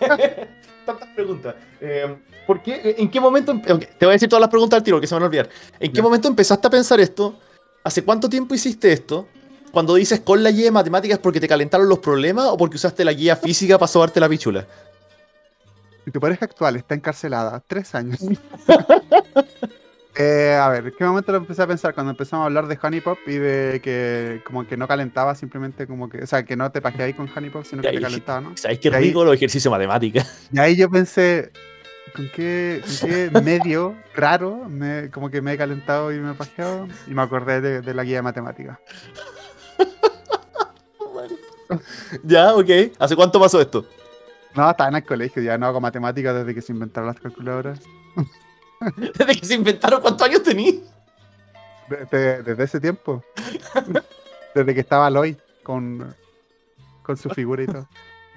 [0.86, 1.54] Tantas preguntas.
[1.80, 2.16] Eh,
[2.46, 3.52] ¿por qué, ¿En qué momento?
[3.52, 5.26] empe- ok, te voy a decir todas las preguntas al tiro, que se van a
[5.26, 5.48] olvidar.
[5.80, 7.34] ¿En qué momento empezaste a pensar esto?
[7.84, 9.28] ¿Hace cuánto tiempo hiciste esto?
[9.72, 13.04] Cuando dices con la guía de matemáticas porque te calentaron los problemas o porque usaste
[13.04, 14.66] la guía física para sobarte la pichula.
[16.06, 18.18] Y tu pareja actual está encarcelada, tres años.
[20.18, 21.92] Eh, a ver, ¿en qué momento lo empecé a pensar?
[21.92, 25.86] Cuando empezamos a hablar de Honey Pop y de que como que no calentaba, simplemente
[25.86, 28.40] como que, o sea, que no te pajeabas con Honey Pop, sino que te calentaba,
[28.40, 28.56] ¿no?
[28.56, 30.48] ¿Sabes qué ahí- rico los ejercicios de matemáticas?
[30.50, 31.52] Y ahí yo pensé,
[32.14, 36.34] ¿con qué, con qué medio raro me, como que me he calentado y me he
[36.34, 36.86] pajeado?
[37.06, 38.78] Y me acordé de, de la guía de matemáticas.
[42.22, 42.70] ya, ok.
[42.98, 43.86] ¿Hace cuánto pasó esto?
[44.54, 47.80] No, estaba en el colegio, ya no hago matemáticas desde que se inventaron las calculadoras.
[48.96, 50.82] Desde que se inventaron, ¿cuántos años tení?
[51.88, 53.24] Desde, desde ese tiempo.
[54.54, 56.14] desde que estaba Loy con,
[57.02, 57.88] con su figura y todo.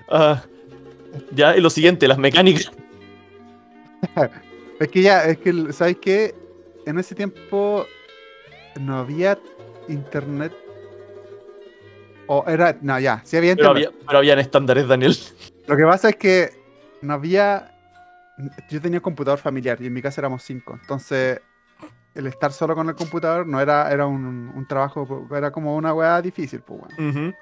[0.08, 0.42] Ah,
[1.32, 2.72] ya, y lo siguiente, las mecánicas.
[4.80, 6.34] Es que ya, es que, ¿sabes qué?
[6.86, 7.86] En ese tiempo
[8.80, 9.38] no había
[9.90, 10.54] internet.
[12.28, 13.90] O era, no, ya, sí había Pero, internet.
[13.94, 15.18] había, pero habían estándares, Daniel.
[15.68, 16.52] Lo que pasa es que
[17.02, 17.76] no había.
[18.70, 20.80] Yo tenía computador familiar y en mi casa éramos cinco.
[20.82, 21.42] Entonces,
[22.16, 25.94] el estar solo con el computador no era, era un, un trabajo, era como una
[25.94, 27.10] weá difícil, pues weón.
[27.10, 27.36] Ujú.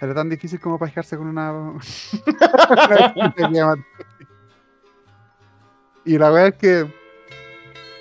[0.00, 1.72] Era tan difícil como pajearse con una.
[6.06, 6.86] y la verdad es que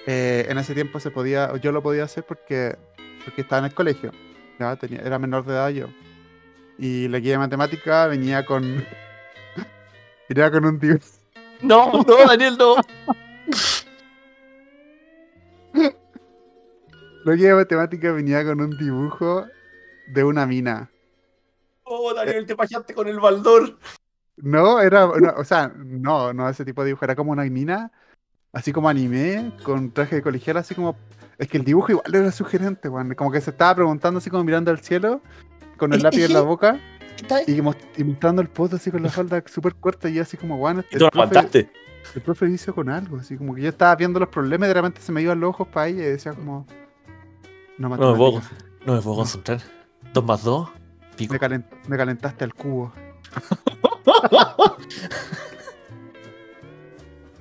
[0.05, 2.77] eh, en ese tiempo se podía, yo lo podía hacer porque,
[3.25, 4.11] porque estaba en el colegio.
[4.59, 4.75] ¿ya?
[4.75, 5.87] Tenía, era menor de edad yo.
[6.77, 8.61] Y la guía de matemática venía con.
[10.29, 11.05] venía con un dibujo.
[11.61, 12.75] No, no, Daniel, no.
[17.23, 19.45] La guía de matemática venía con un dibujo
[20.07, 20.91] de una mina.
[21.83, 23.79] Oh, Daniel, te pajaste con el baldor.
[24.37, 27.91] No, era, no, o sea, no, no ese tipo de dibujo, era como una mina,
[28.53, 30.95] así como anime, con traje de colegial, así como,
[31.37, 34.43] es que el dibujo igual era sugerente, weón, como que se estaba preguntando así como
[34.43, 35.21] mirando al cielo,
[35.77, 36.79] con el lápiz en la boca,
[37.47, 40.83] y, y mostrando el poto así con la falda súper corta, y así como, weón,
[40.91, 41.71] Y tú no el, profe, aguantaste.
[42.15, 44.73] el profe hizo con algo, así como que yo estaba viendo los problemas y de
[44.73, 46.65] repente se me iban los ojos para ella y decía como,
[47.77, 48.41] no No me puedo,
[48.85, 49.61] no me puedo concentrar.
[50.13, 50.69] Dos más dos.
[51.15, 51.33] Pico.
[51.33, 52.91] me, calent- me calentaste al cubo.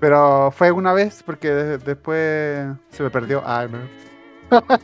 [0.00, 3.42] Pero fue una vez porque de- después se me perdió.
[3.44, 3.78] Ah, no.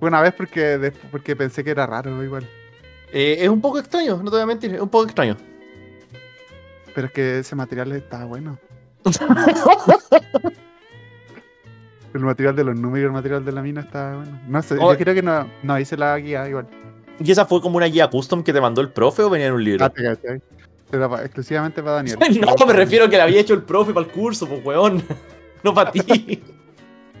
[0.00, 2.46] fue una vez porque, porque pensé que era raro igual.
[3.12, 5.36] Eh, es un poco extraño, no te voy a mentir, es un poco extraño.
[6.94, 8.58] Pero es que ese material está bueno.
[12.14, 14.40] el material de los números y el material de la mina está bueno.
[14.48, 14.92] No sé, Oh.
[14.92, 16.66] yo creo que no, no hice la guía igual.
[17.18, 19.54] ¿Y esa fue como una guía custom que te mandó el profe o venía en
[19.54, 19.84] un libro?
[19.84, 19.92] Ah.
[20.92, 22.18] Era pa- exclusivamente para Daniel.
[22.58, 25.02] No, me refiero a que la había hecho el profe para el curso, pues weón.
[25.62, 26.00] No para ti.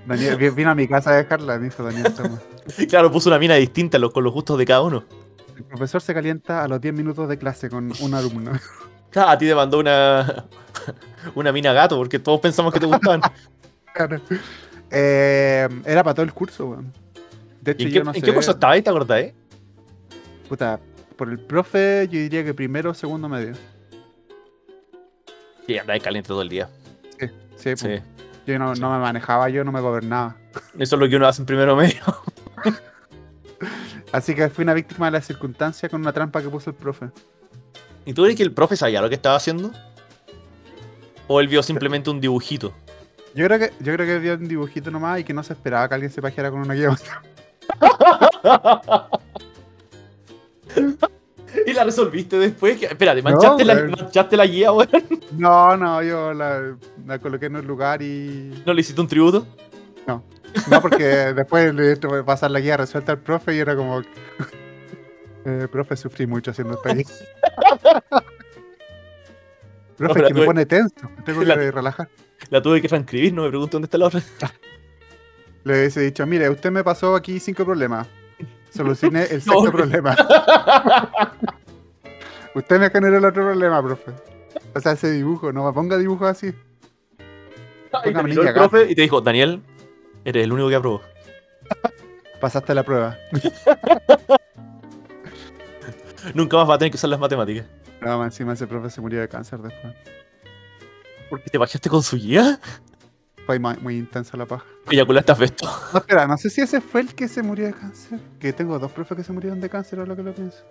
[0.06, 2.12] Daniel vi- vino a mi casa a dejarla, me dijo Daniel.
[2.14, 2.38] toma.
[2.88, 5.04] claro, puso una mina distinta con los gustos de cada uno.
[5.56, 8.52] El profesor se calienta a los 10 minutos de clase con un alumno.
[9.16, 10.44] Ah, a ti te mandó una.
[11.34, 13.22] Una mina gato, porque todos pensamos que te gustaban.
[13.94, 14.20] Claro.
[14.90, 16.92] Eh, era para todo el curso, weón.
[17.62, 18.26] De hecho, ¿Y en, yo qué, no en sé.
[18.26, 19.34] qué curso estabas ahí, te acordás, eh?
[20.48, 20.80] Puta,
[21.16, 23.54] por el profe, yo diría que primero o segundo medio.
[25.66, 26.68] Sí, andabas caliente todo el día.
[27.18, 27.26] Sí,
[27.56, 27.86] sí, Sí.
[27.86, 28.02] pues.
[28.46, 30.36] Yo no, no me manejaba, yo no me gobernaba.
[30.78, 32.00] Eso es lo que uno hace en primero medio.
[34.12, 37.10] Así que fui una víctima de la circunstancia con una trampa que puso el profe.
[38.04, 39.72] ¿Y tú crees que el profe sabía lo que estaba haciendo?
[41.26, 42.72] ¿O él vio simplemente un dibujito?
[43.34, 45.88] Yo creo que, yo creo que vio un dibujito nomás y que no se esperaba
[45.88, 46.90] que alguien se pajeara con una guía.
[51.66, 52.78] ¿Y la resolviste después?
[52.78, 54.88] ¿Qué- Espérate, manchaste, No, la, manchaste la guía, weón.
[55.32, 58.62] No, no, yo la, la coloqué en un lugar y.
[58.66, 59.46] ¿No le hiciste un tributo?
[60.06, 61.04] No, porque
[61.34, 64.00] después le pasar la guía resuelta al profe y era como.
[65.44, 67.04] eh, profe, sufrí mucho haciendo esta guía.
[69.96, 72.08] profe, es que me pone tenso, tengo La- que relajar.
[72.50, 74.20] La tuve que transcribir, no me pregunto dónde está la otra.
[75.64, 78.06] Le hubiese dicho, mire, usted me pasó aquí cinco problemas.
[78.76, 79.52] Solucione el No.
[79.60, 80.16] sexto problema.
[82.54, 84.12] usted me generó el otro problema, profe.
[84.74, 86.52] O sea, ese dibujo, no me ponga dibujos así.
[88.04, 89.62] Y te el profe y te dijo, Daniel,
[90.24, 91.00] eres el único que aprobó.
[92.40, 93.16] Pasaste la prueba.
[96.34, 97.66] Nunca más va a tener que usar las matemáticas.
[98.00, 99.94] No, más encima ese profe se murió de cáncer después.
[101.30, 102.60] ¿Por qué te bajaste con su guía?
[103.46, 104.66] Fue muy, muy intensa la paja.
[104.90, 105.66] Eyaculaste afecto.
[105.92, 108.18] No, espera, no sé si ese fue el que se murió de cáncer.
[108.40, 110.64] Que tengo dos profes que se murieron de cáncer, ahora que lo pienso.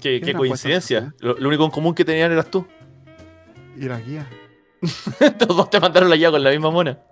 [0.00, 1.14] Qué, ¿Qué qué gran coincidencia.
[1.18, 2.66] Lo, lo único en común que tenían eras tú.
[3.76, 4.28] Y la guía.
[5.40, 7.02] Los dos te mandaron la guía con la misma mona.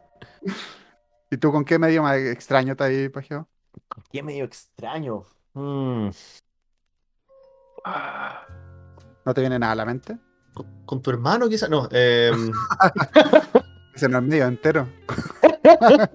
[1.29, 3.49] ¿Y tú con qué medio más extraño te has pajeado?
[4.13, 5.25] Qué medio extraño.
[5.55, 6.11] Mm.
[7.85, 8.47] Ah,
[9.25, 10.19] ¿No te viene nada a la mente?
[10.55, 11.69] ¿Con, con tu hermano quizás?
[11.71, 11.89] No.
[11.91, 12.53] em,
[13.95, 14.89] Ese no es medio entero.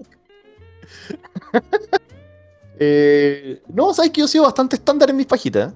[2.78, 5.72] eh, no, sabes que yo he sido bastante estándar en mis pajitas.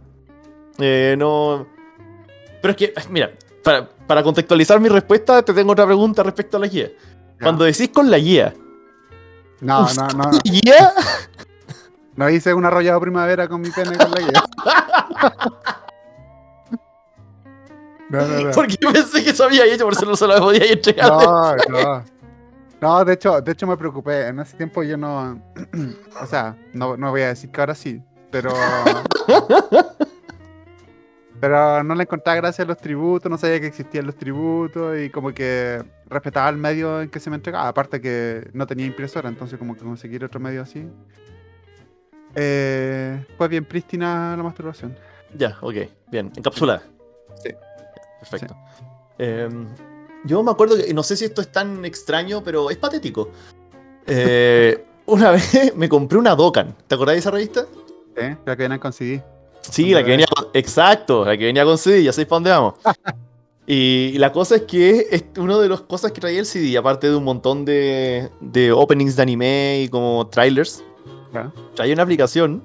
[0.78, 1.66] Eh, no.
[2.60, 3.32] Pero es que, mira,
[3.64, 6.90] para, para contextualizar mi respuesta, te tengo otra pregunta respecto a la guía.
[7.40, 8.54] Cuando decís con la guía,
[9.60, 10.30] No, no, no.
[10.32, 10.92] ¿la guía?
[12.14, 14.44] No hice un arrollado primavera con mi pene con la guía.
[18.12, 18.50] No, no, no.
[18.50, 21.10] Porque pensé que eso había hecho, por eso no se lo podía entregar.
[21.10, 22.04] No, no.
[22.78, 24.26] No, de hecho, de hecho me preocupé.
[24.26, 25.40] En ese tiempo yo no.
[26.20, 28.52] O sea, no, no voy a decir que ahora sí, pero.
[31.40, 35.10] Pero no le encontraba gracia a los tributos, no sabía que existían los tributos y
[35.10, 37.66] como que respetaba el medio en que se me entregaba.
[37.66, 40.88] Aparte que no tenía impresora, entonces como que conseguir otro medio así.
[42.36, 44.96] Eh, fue bien prístina la masturbación.
[45.36, 45.74] Ya, ok,
[46.12, 46.84] bien, encapsulada.
[48.22, 48.30] Sí.
[48.30, 48.56] Perfecto.
[49.18, 49.68] Em,
[50.24, 53.30] yo me acuerdo que, no sé si esto es tan extraño, pero es patético.
[54.06, 56.74] Eh, una vez me compré una Dokkan.
[56.86, 57.66] ¿Te acordás de esa revista?
[58.16, 58.36] ¿Eh?
[58.44, 59.22] La que vienen con CD.
[59.62, 62.50] Sí, la que venía con, exacto, la que venía con CD, ya sabéis para dónde
[62.50, 62.74] vamos.
[63.66, 67.08] y la cosa es que es una de las cosas que traía el CD, aparte
[67.08, 70.82] de un montón de, de openings de anime y como trailers,
[71.76, 72.62] traía una aplicación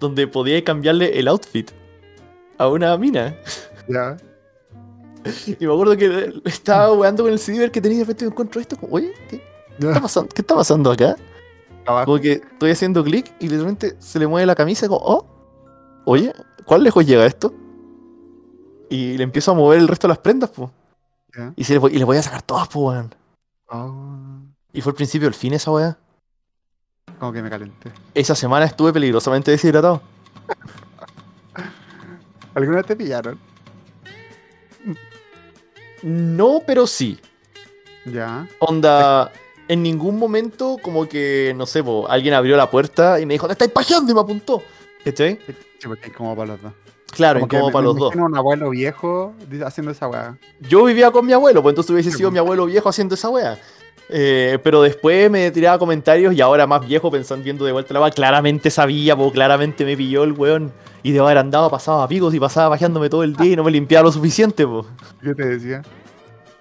[0.00, 1.70] donde podía cambiarle el outfit
[2.56, 3.36] a una mina.
[3.86, 4.16] ¿Ya?
[5.60, 8.24] Y me acuerdo que estaba weando con el CD ver que tenía y de repente
[8.26, 9.42] encuentro esto como, oye, ¿qué
[9.78, 11.16] está pasando, ¿qué está pasando acá?
[11.86, 12.06] Abajo.
[12.06, 15.00] Como que estoy haciendo clic y de repente se le mueve la camisa y como,
[15.04, 15.26] oh,
[16.06, 16.32] oye,
[16.64, 17.52] ¿cuán lejos llega esto?
[18.90, 20.70] Y le empiezo a mover el resto de las prendas, pues.
[21.56, 23.14] Y, se le, voy- y le voy a sacar todas, pues, weón.
[23.70, 24.38] Oh,
[24.72, 25.98] Y fue el principio del fin esa weá.
[27.18, 27.90] como que me calenté.
[28.14, 30.00] Esa semana estuve peligrosamente deshidratado.
[32.54, 33.38] ¿Alguna vez te pillaron?
[36.04, 37.18] No, pero sí.
[38.04, 38.46] Ya.
[38.58, 39.32] Onda,
[39.68, 43.46] en ningún momento como que, no sé, po, alguien abrió la puerta y me dijo,
[43.46, 44.62] te estáis pajeando y me apuntó.
[45.02, 45.38] ¿Cachai?
[45.78, 46.72] Sí, porque como para los dos.
[47.12, 48.14] Claro, Como para me los dos.
[48.16, 49.34] un abuelo viejo
[49.64, 50.36] haciendo esa weá.
[50.60, 53.58] Yo vivía con mi abuelo, pues entonces hubiese sido mi abuelo viejo haciendo esa wea.
[54.08, 58.02] Eh, pero después me tiraba comentarios y ahora más viejo pensando viendo de vuelta la
[58.02, 60.72] weá, claramente sabía, po, claramente me pilló el weón.
[61.02, 63.64] Y de haber andado pasaba a picos y pasaba bajándome todo el día y no
[63.64, 64.86] me limpiaba lo suficiente, po.
[65.22, 65.82] ¿Qué te decía?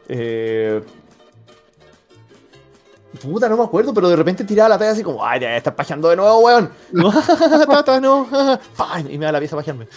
[0.07, 0.81] Eh...
[3.21, 5.75] Puta, no me acuerdo, pero de repente tiraba la talla así como, ay, ya estás
[5.75, 6.71] pajeando de nuevo, weón.
[6.91, 7.13] No,
[7.67, 8.27] tata, no.
[9.09, 9.87] Y me da la pieza a pajearme.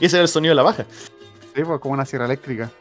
[0.00, 0.84] y ese era el sonido de la baja.
[1.56, 2.70] Sí, pues como una sierra eléctrica.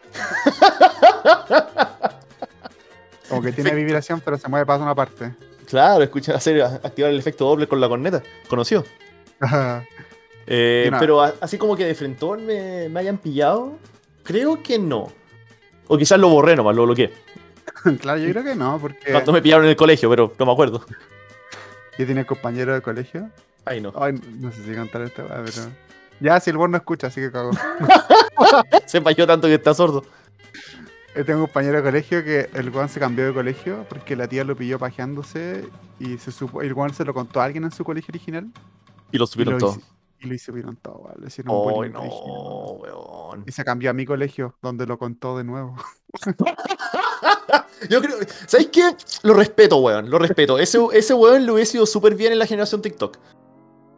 [3.29, 5.33] Como que tiene vibración, pero se mueve para una parte.
[5.67, 8.21] Claro, escucha hacer activar el efecto doble con la corneta.
[8.47, 8.85] Conoció.
[10.45, 13.79] Eh, pero a- así como que de frentón me, me hayan pillado,
[14.23, 15.11] creo que no.
[15.87, 17.11] O quizás lo borré nomás, lo bloqueé.
[17.99, 20.51] claro, yo creo que no, porque Cuando me pillaron en el colegio, pero no me
[20.51, 20.85] acuerdo.
[21.97, 23.29] yo tenía compañero de colegio.
[23.65, 23.91] Ay, no.
[23.95, 25.71] Ay, no sé si cantar esta, pero.
[26.19, 27.51] Ya, si el no escucha, así que cago.
[28.85, 30.03] Se falló tanto que está sordo.
[31.15, 34.27] Yo tengo un compañero de colegio que el Juan se cambió de colegio porque la
[34.27, 35.65] tía lo pilló pajeándose
[35.97, 38.51] y se supo, el Juan se lo contó a alguien en su colegio original
[39.13, 39.77] Y lo y subieron lo, todo.
[40.19, 43.43] y lo hicieron todo, weón, le hicieron Ay, bullying no, weón.
[43.47, 45.77] Y se cambió a mi colegio, donde lo contó de nuevo.
[47.89, 48.17] Yo creo.
[48.47, 48.95] ¿Sabéis qué?
[49.23, 50.09] Lo respeto, weón.
[50.09, 50.59] Lo respeto.
[50.59, 53.17] Ese, ese weón lo hubiese ido súper bien en la generación TikTok.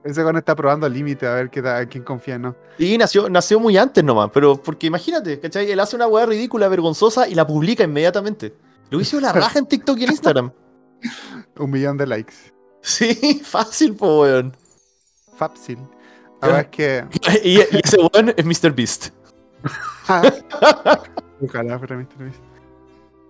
[0.03, 2.55] Ese Juan está probando el límite a ver qué a quién confía, ¿no?
[2.77, 5.69] Y nació, nació muy antes nomás, pero porque imagínate, ¿cachai?
[5.69, 8.53] Él hace una weá ridícula, vergonzosa y la publica inmediatamente.
[8.89, 10.51] Lo hizo la raja en TikTok y en Instagram.
[11.57, 12.35] Un millón de likes.
[12.81, 14.55] Sí, fácil, po, weón.
[15.35, 15.77] Fácil.
[16.41, 17.05] Ahora es que.
[17.43, 18.71] Y, y ese weón es Mr.
[18.71, 19.09] Beast.
[21.41, 22.17] Ojalá fuera Mr.
[22.17, 22.56] Beast.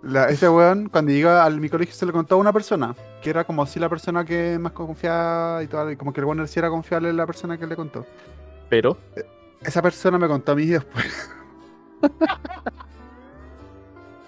[0.04, 3.30] La- ese weón, cuando llegó al mi colegio, se lo contó a una persona, que
[3.30, 6.48] era como si la persona que más confiaba y todo, y como que el weón
[6.48, 8.06] sí era confiable en la persona que le contó.
[8.70, 8.98] Pero.
[9.62, 11.06] Esa persona me contó a mí después.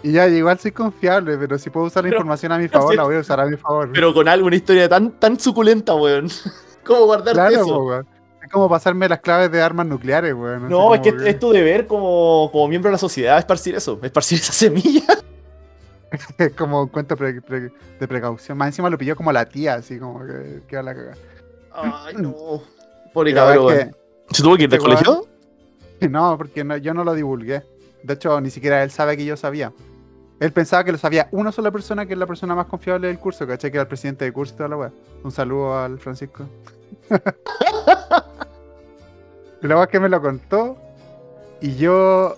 [0.03, 2.91] y ya, igual soy confiable, pero si puedo usar la Pero- información a mi favor,
[2.91, 2.97] sí.
[2.97, 3.89] la voy a usar a mi favor.
[3.93, 6.29] Pero con algo, una historia tan, tan suculenta, weón.
[6.85, 7.83] ¿Cómo guardarte claro, eso?
[7.83, 8.07] weón.
[8.41, 10.69] Es como pasarme las claves de armas nucleares, weón.
[10.69, 14.39] No, es que es tu deber como, como miembro de la sociedad esparcir eso, esparcir
[14.41, 15.03] esa semilla.
[16.37, 18.57] Es como un cuento pre- pre- de precaución.
[18.57, 21.17] Más encima lo pilló como la tía, así como que, que a la cagada.
[21.73, 22.35] Ay, no.
[23.13, 23.87] Pobre cabrón, es.
[24.31, 25.25] ¿Se tuvo que ir del este colegio?
[26.09, 27.61] No, porque no- yo no lo divulgué.
[28.03, 29.73] De hecho, ni siquiera él sabe que yo sabía.
[30.39, 33.19] Él pensaba que lo sabía una sola persona, que es la persona más confiable del
[33.19, 33.69] curso, ¿cachai?
[33.69, 34.91] Que era el presidente de curso y toda la weá.
[35.21, 36.45] Un saludo al Francisco.
[39.61, 40.77] y la weá es que me lo contó.
[41.61, 42.37] Y yo.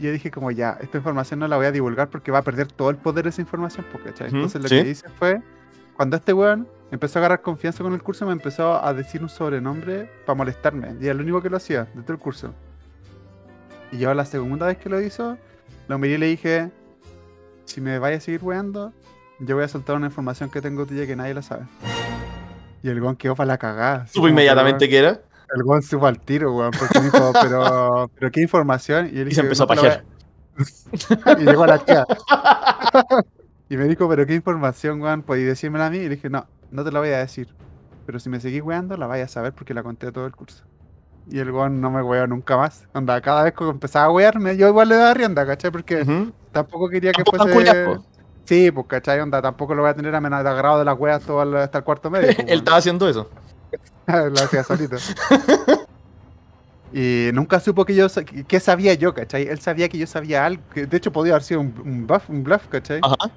[0.00, 2.68] Yo dije, como ya, esta información no la voy a divulgar porque va a perder
[2.68, 4.28] todo el poder de esa información, pues, ¿cachai?
[4.28, 4.82] Entonces lo sí.
[4.82, 5.42] que hice fue.
[5.94, 9.28] Cuando este weón empezó a agarrar confianza con el curso, me empezó a decir un
[9.28, 10.96] sobrenombre para molestarme.
[11.00, 12.54] Y era lo único que lo hacía, de todo el curso.
[13.92, 15.36] Y yo la segunda vez que lo hizo,
[15.86, 16.70] lo miré y le dije,
[17.66, 18.94] si me vaya a seguir weando,
[19.38, 21.66] yo voy a soltar una información que tengo tuya que nadie la sabe.
[22.82, 24.06] Y el weón quedó para la cagada.
[24.06, 25.20] Supo inmediatamente que era
[25.54, 29.06] El weón supo al tiro, weón, porque me dijo, pero, pero qué información.
[29.08, 30.04] Y, le y se empezó a "No voy pajear.
[31.40, 32.04] y llegó la tía.
[33.68, 35.98] y me dijo, pero qué información, weón, podéis decírmela a mí.
[35.98, 37.48] Y le dije, no, no te la voy a decir.
[38.06, 40.64] Pero si me seguís weando, la vais a saber porque la conté todo el curso.
[41.28, 42.88] Y el weón no me weó nunca más.
[42.92, 45.70] Anda, cada vez que empezaba a wearme, yo igual le daba rienda, ¿cachai?
[45.70, 46.32] Porque Ujú.
[46.50, 47.98] tampoco quería que fuese.
[48.44, 49.20] Sí, pues, ¿cachai?
[49.20, 51.78] Onda, tampoco lo voy a tener a menos de agrado de las weas todo hasta
[51.78, 52.34] el cuarto medio.
[52.34, 53.30] pues, Él estaba haciendo eso.
[54.30, 54.96] lo hacía solito.
[56.92, 58.08] Y nunca supo que yo
[58.48, 59.46] que sabía yo, ¿cachai?
[59.46, 60.62] Él sabía que yo sabía algo.
[60.74, 63.00] que de hecho, podía haber sido un, un buff, un bluff, ¿cachai?
[63.02, 63.30] Ajá.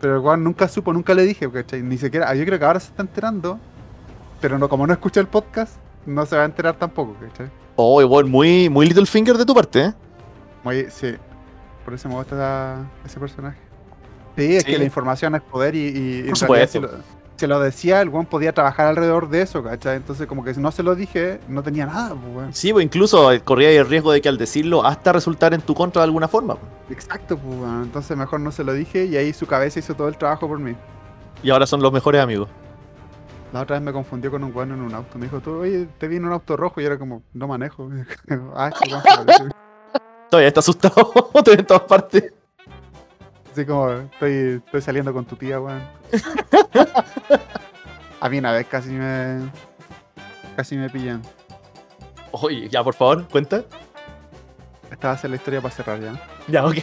[0.00, 1.82] Pero weón nunca supo, nunca le dije, ¿cachai?
[1.82, 2.34] Ni siquiera.
[2.34, 3.58] Yo creo que ahora se está enterando.
[4.40, 7.48] Pero no, como no escucha el podcast, no se va a enterar tampoco, ¿cachai?
[7.76, 9.94] Oh, igual, muy, muy Little Finger de tu parte, ¿eh?
[10.62, 11.14] Muy, sí.
[11.84, 13.58] Por eso me gusta ese personaje.
[14.36, 14.72] Sí, es Sí.
[14.72, 16.90] que la información es poder y, Por supuesto.
[17.42, 19.96] Si lo decía, el weón podía trabajar alrededor de eso, ¿cachai?
[19.96, 22.54] Entonces, como que si no se lo dije, no tenía nada, pues, weón.
[22.54, 25.74] Sí, pues incluso eh, corría el riesgo de que al decirlo hasta resultar en tu
[25.74, 26.54] contra de alguna forma.
[26.54, 26.70] pues.
[26.92, 27.82] Exacto, pues, weón.
[27.82, 30.60] Entonces, mejor no se lo dije y ahí su cabeza hizo todo el trabajo por
[30.60, 30.76] mí.
[31.42, 32.48] Y ahora son los mejores amigos.
[33.52, 35.18] La otra vez me confundió con un weón en un auto.
[35.18, 37.90] Me dijo, tú, oye, te vi en un auto rojo y era como, no manejo.
[38.54, 39.48] ah, se parece.
[40.30, 41.12] Todavía está asustado,
[41.46, 42.32] en todas partes.
[43.52, 45.82] Así como, estoy, estoy saliendo con tu tía, weón.
[48.20, 49.50] A mí una vez casi me.
[50.56, 51.20] Casi me pillan.
[52.30, 53.64] Oye, ya, por favor, cuenta.
[54.90, 56.18] Esta va a ser la historia para cerrar ya.
[56.48, 56.76] Ya, ok.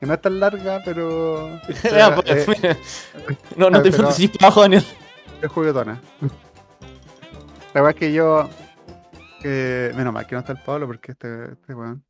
[0.00, 1.60] Que no es tan larga, pero.
[1.84, 2.76] Ya, pues, eh, mira.
[3.56, 4.08] no, no te para
[4.40, 4.84] abajo, Daniel.
[5.40, 6.00] es juguetona.
[7.72, 8.50] La verdad es que yo.
[9.40, 12.02] Que, menos mal que no está el Pablo porque este, este weón.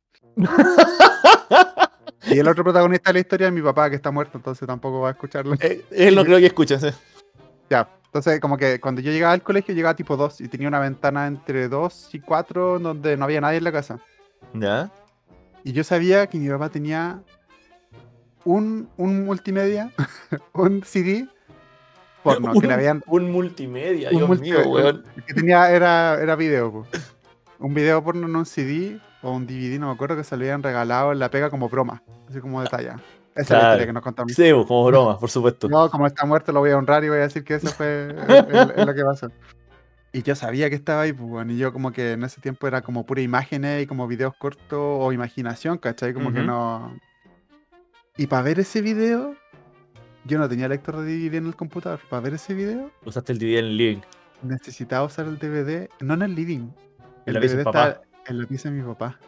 [2.25, 5.01] Y el otro protagonista de la historia es mi papá, que está muerto, entonces tampoco
[5.01, 5.55] va a escucharlo.
[5.59, 6.79] Eh, él no creo que escuche.
[6.79, 6.87] sí.
[7.69, 10.79] Ya, entonces como que cuando yo llegaba al colegio llegaba tipo 2 y tenía una
[10.79, 13.99] ventana entre 2 y 4 donde no había nadie en la casa.
[14.53, 14.91] ¿Ya?
[15.63, 17.21] Y yo sabía que mi papá tenía
[18.45, 19.91] un, un multimedia,
[20.53, 21.27] un CD
[22.21, 23.03] porno, que le habían...
[23.07, 25.03] Un multimedia, un Dios multimedia, mío, weón.
[25.15, 26.87] el que tenía era, era video, po.
[27.59, 30.43] Un video porno en un CD o un DVD, no me acuerdo, que se lo
[30.43, 32.89] habían regalado en la pega como broma, así como detalle.
[33.35, 34.31] Esa es la historia que nos contamos.
[34.33, 35.67] Sí, pues, como broma, por supuesto.
[35.67, 38.09] No, como está muerto lo voy a honrar y voy a decir que eso fue
[38.09, 39.31] el- el- el- lo que pasó.
[40.11, 42.67] Y yo sabía que estaba ahí, pues, bueno, y yo como que en ese tiempo
[42.67, 46.13] era como pura imágenes y como videos cortos o imaginación, ¿cachai?
[46.13, 46.95] Como que no...
[48.17, 49.35] Y para ver ese video,
[50.25, 51.99] yo no tenía lector de DVD en el computador.
[52.11, 54.01] Para ver ese video, Usaste el DVD en el living.
[54.43, 56.69] necesitaba usar el DVD, no en el living.
[57.25, 59.19] El DVD está en la pieza de mi papá.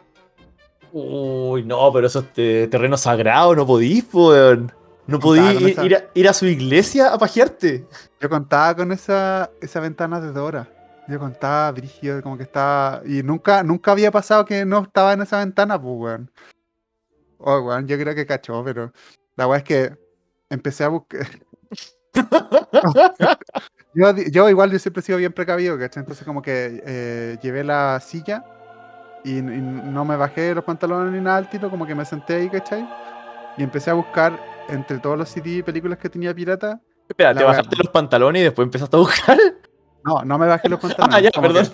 [0.92, 4.72] Uy, no, pero eso es te- terreno sagrado, no podís, po, weón.
[5.06, 7.86] No podís ir, esa- ir a, ir a su iglesia a pajearte.
[8.20, 10.68] Yo contaba con esa, esa ventana de Dora.
[11.08, 13.02] Yo contaba brígido, como que estaba.
[13.04, 16.30] Y nunca, nunca había pasado que no estaba en esa ventana, pues, weón.
[17.38, 18.92] Oh, weón, yo creo que cachó, pero
[19.36, 19.96] la weá es que
[20.50, 21.26] empecé a buscar.
[24.32, 26.02] yo igual yo siempre he sido bien precavido, ¿cachai?
[26.02, 28.44] Entonces como que eh, llevé la silla
[29.26, 32.36] y, y no me bajé los pantalones ni nada al tiro, como que me senté
[32.36, 32.88] ahí, ¿cachai?
[33.56, 36.80] Y empecé a buscar entre todos los CD y películas que tenía pirata.
[37.08, 37.48] Espera, te wea.
[37.48, 39.38] bajaste los pantalones y después empezaste a buscar.
[40.04, 41.16] No, no me bajé los pantalones.
[41.16, 41.66] Ah, ya, perdón.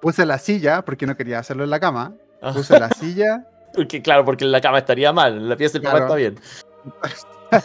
[0.00, 2.12] Puse la silla, porque no quería hacerlo en la cama.
[2.54, 5.82] Puse la silla, Porque, claro, porque en la cama estaría mal, en la pieza del
[5.82, 6.04] papá Claro.
[6.06, 6.38] está bien.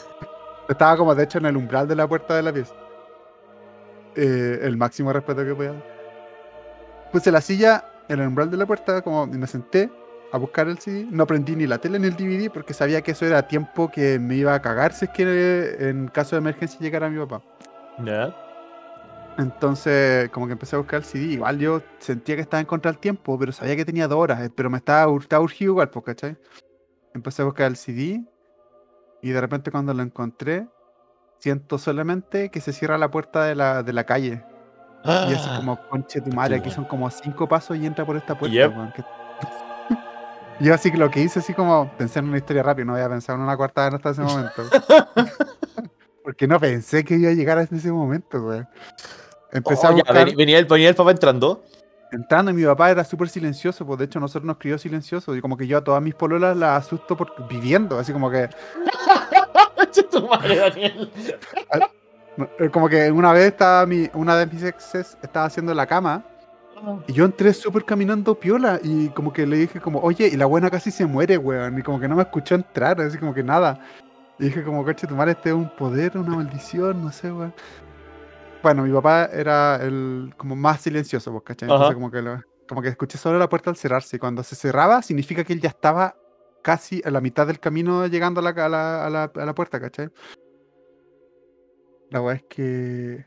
[0.70, 2.74] estaba como de hecho en el umbral de la puerta de la pieza.
[4.16, 5.84] Eh, el máximo respeto que podía dar.
[7.12, 9.90] Puse la silla en el umbral de la puerta, como me senté
[10.32, 11.08] a buscar el CD.
[11.10, 14.20] No prendí ni la tele ni el DVD porque sabía que eso era tiempo que
[14.20, 17.42] me iba a cagar si es que en caso de emergencia llegara mi papá.
[18.04, 18.36] Ya.
[19.38, 21.26] Entonces, como que empecé a buscar el CD.
[21.26, 24.42] Igual yo sentía que estaba en contra del tiempo, pero sabía que tenía dos horas.
[24.42, 26.38] eh, Pero me estaba, estaba urgido igual, pues, ¿cachai?
[27.14, 28.24] Empecé a buscar el CD
[29.22, 30.68] y de repente cuando lo encontré,
[31.40, 34.44] siento solamente que se cierra la puerta de la, de la calle.
[35.04, 38.38] Y así como, conche tu madre, aquí son como cinco pasos y entra por esta
[38.38, 38.54] puerta.
[38.56, 38.76] Yep.
[38.78, 39.04] weón, que-
[40.60, 43.08] Yo así que lo que hice, así como, pensé en una historia rápida, no había
[43.08, 44.64] pensado en una cuarta vez hasta ese momento.
[46.24, 48.68] Porque no pensé que iba a llegar a ese momento, weón.
[49.52, 51.64] Empecé Oh, a buscar, ven- venía, el, venía el papá entrando.
[52.12, 55.42] entrando y mi papá era súper silencioso, pues de hecho nosotros nos crió silencioso y
[55.42, 58.50] como que yo a todas mis pololas las asusto por viviendo, así como que
[60.12, 61.12] tu madre, Daniel.
[62.60, 66.24] Eh, como que una vez estaba mi, una de mis exes estaba haciendo la cama
[67.08, 70.46] y yo entré súper caminando piola y como que le dije como, oye, y la
[70.46, 73.44] buena casi se muere, weón, y como que no me escuchó entrar, así como que
[73.44, 73.80] nada.
[74.40, 77.54] Y dije como, coche, tu madre, este es un poder, una maldición, no sé, weón.
[78.62, 81.70] Bueno, mi papá era el como más silencioso, pues, ¿cachai?
[81.70, 81.94] Entonces Ajá.
[81.96, 85.02] como que, lo- como que escuché solo la puerta al cerrarse y cuando se cerraba
[85.02, 86.16] significa que él ya estaba
[86.62, 89.56] casi a la mitad del camino llegando a la, a la, a la, a la
[89.56, 90.10] puerta, ¿cachai?
[92.10, 93.26] La weá es que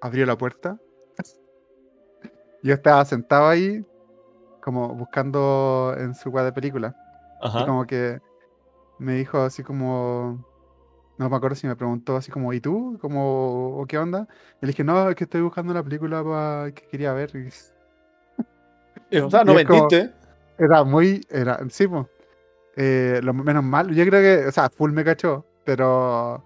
[0.00, 0.78] abrió la puerta.
[2.62, 3.84] Yo estaba sentado ahí,
[4.62, 6.96] como buscando en su weá de película.
[7.42, 8.20] Y como que
[8.98, 10.44] me dijo así como.
[11.18, 12.98] No me acuerdo si me preguntó así como, ¿y tú?
[13.00, 14.28] Como, ¿o qué onda?
[14.60, 17.30] Y le dije, no, es que estoy buscando la película pa- que quería ver.
[19.10, 20.12] Y O sea, no y es como- mentiste.
[20.58, 21.24] era muy.
[21.30, 22.06] Era, sí, pues.
[22.76, 23.94] eh, lo menos mal.
[23.94, 26.42] Yo creo que, o sea, full me cachó, pero.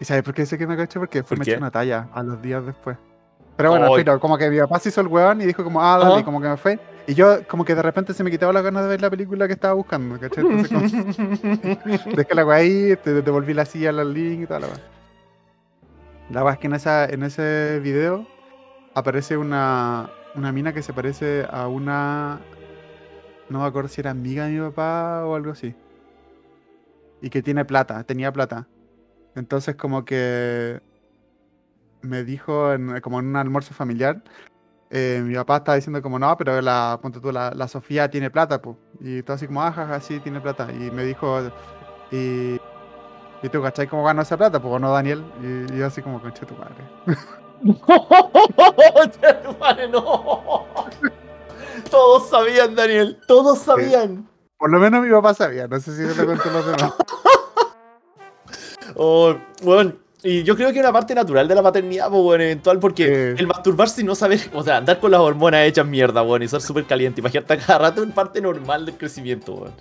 [0.00, 1.00] ¿Y sabes por qué sé que me cachó?
[1.00, 2.96] Porque fue ¿Por me echó una talla a los días después.
[3.56, 5.98] Pero bueno, filo, como que mi papá se hizo el weón y dijo como, ah,
[5.98, 6.78] dale, y como que me fue.
[7.08, 9.48] Y yo como que de repente se me quitaba las ganas de ver la película
[9.48, 10.44] que estaba buscando, ¿cachai?
[10.46, 14.68] Entonces como, dejé la weá ahí, te devolví la silla al link y tal, la
[14.68, 14.76] weá.
[16.30, 18.28] La weá es que en, esa, en ese video
[18.94, 22.38] aparece una, una mina que se parece a una...
[23.48, 25.74] No me acuerdo si era amiga de mi papá o algo así.
[27.20, 28.68] Y que tiene plata, tenía plata.
[29.38, 30.80] Entonces como que
[32.02, 34.22] me dijo en- como en un almuerzo familiar,
[34.90, 38.30] eh, mi papá estaba diciendo como no, pero la, ponte tú, la, la Sofía tiene
[38.30, 38.76] plata, pues.
[39.00, 40.68] Y todo así como, ah, jaja, sí, tiene plata.
[40.72, 41.40] Y me dijo,
[42.10, 42.58] y,
[43.42, 44.60] ¿y tú cachai cómo ganó esa plata?
[44.60, 45.24] Pues no, Daniel.
[45.42, 46.84] Y, y yo así como, conche tu madre.
[49.42, 50.64] Tu madre, no.
[51.90, 53.18] Todos sabían, Daniel.
[53.26, 54.28] Todos sabían.
[54.58, 56.92] Por lo menos mi papá sabía, no sé si te lo conté los demás.
[58.98, 62.42] Oh, bueno, Y yo creo que es una parte natural de la paternidad, pues, bueno,
[62.42, 66.22] eventual, porque el masturbarse y no saber, o sea, andar con las hormonas hechas mierda,
[66.22, 69.72] bueno, y ser súper caliente, imagínate cada rato es parte normal del crecimiento, weón.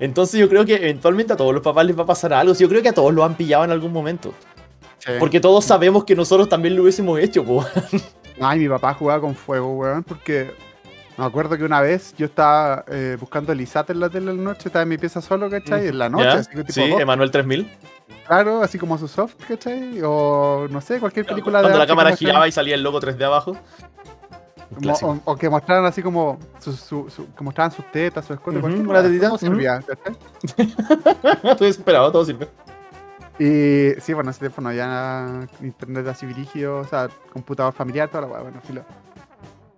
[0.00, 2.54] Entonces yo creo que eventualmente a todos los papás les va a pasar algo.
[2.54, 4.34] Yo creo que a todos lo han pillado en algún momento.
[4.98, 5.12] Sí.
[5.20, 7.68] Porque todos sabemos que nosotros también lo hubiésemos hecho, pues.
[8.40, 10.54] Ay, mi papá jugaba con fuego, weón, porque
[11.22, 14.42] me acuerdo que una vez yo estaba eh, buscando ISAT en la tele en la
[14.42, 15.88] noche, estaba en mi pieza solo, ¿cachai?
[15.88, 16.34] En la noche, ¿Ya?
[16.34, 17.70] así que tipo Sí, dos, Emanuel 3000.
[18.26, 20.00] claro, así como su soft, ¿cachai?
[20.04, 23.22] O no sé, cualquier película de Cuando la cámara giraba y salía el logo 3D
[23.24, 23.56] abajo.
[25.04, 28.56] O, o que mostraran así como su, su- su- que mostraran sus tetas, su escote,
[28.56, 29.38] Ujú, cualquier una tetita, ujú.
[29.38, 30.16] servía, ¿cachai?
[31.50, 32.48] Estoy desesperado, todo sirve.
[33.38, 38.22] Y sí, bueno, ese tiempo no había internet así dirigido, o sea, computador familiar, toda
[38.22, 38.82] la weá, bueno, filo.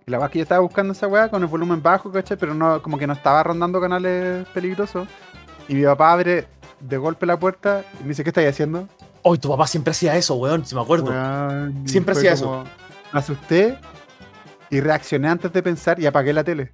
[0.07, 2.37] Y la weá es que yo estaba buscando esa weá con el volumen bajo, ¿cachai?
[2.37, 5.07] Pero no, como que no estaba rondando canales peligrosos.
[5.67, 6.47] Y mi papá abre
[6.79, 8.87] de golpe la puerta y me dice, ¿qué estáis haciendo?
[9.23, 11.09] Hoy tu papá siempre hacía eso, weón, si me acuerdo.
[11.09, 12.63] Weón, Siempre hacía eso.
[13.11, 13.79] Me asusté
[14.69, 16.73] y reaccioné antes de pensar y apagué la tele.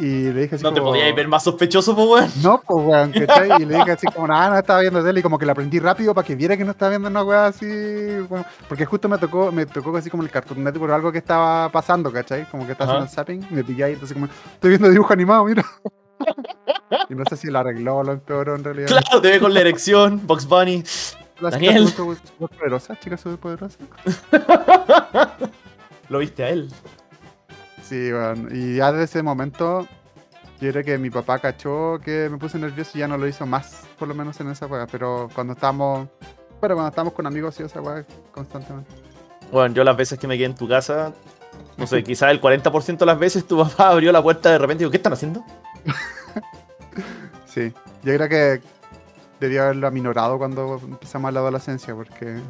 [0.00, 2.30] Y le dije así No te podías ver más sospechoso, pues, weón.
[2.42, 3.62] No, pues weón, ¿cachai?
[3.62, 5.78] Y le dije así como, nada, no estaba viendo tele y como que la prendí
[5.78, 7.66] rápido para que viera que no estaba viendo una weá así,
[8.28, 11.18] bueno, porque justo me tocó, me tocó así como el Cartoon Network por algo que
[11.18, 12.46] estaba pasando, ¿cachai?
[12.50, 13.04] Como que estaba Ajá.
[13.04, 15.62] haciendo zapping, me pillé ahí, entonces como, estoy viendo dibujo animado, mira.
[17.10, 18.88] y no sé si lo arregló o lo empeoró en realidad.
[18.88, 20.82] Claro, te ve con la erección, Box Bunny.
[21.40, 21.86] Las Daniel.
[21.86, 23.24] chicas son súper poderosas, chicas.
[26.08, 26.70] Lo viste a él.
[27.90, 29.84] Sí, bueno, y ya desde ese momento,
[30.60, 33.46] yo creo que mi papá cachó que me puse nervioso y ya no lo hizo
[33.46, 36.08] más, por lo menos en esa weá, pero cuando estábamos,
[36.60, 38.94] pero cuando estábamos con amigos, sí, esa weá constantemente.
[39.50, 41.12] Bueno, yo las veces que me quedé en tu casa,
[41.76, 44.82] no sé, quizás el 40% de las veces tu papá abrió la puerta de repente
[44.82, 45.44] y digo, ¿qué están haciendo?
[47.44, 47.72] Sí,
[48.04, 48.62] yo creo que
[49.40, 52.42] debió haberlo aminorado cuando empezamos la adolescencia, porque eh,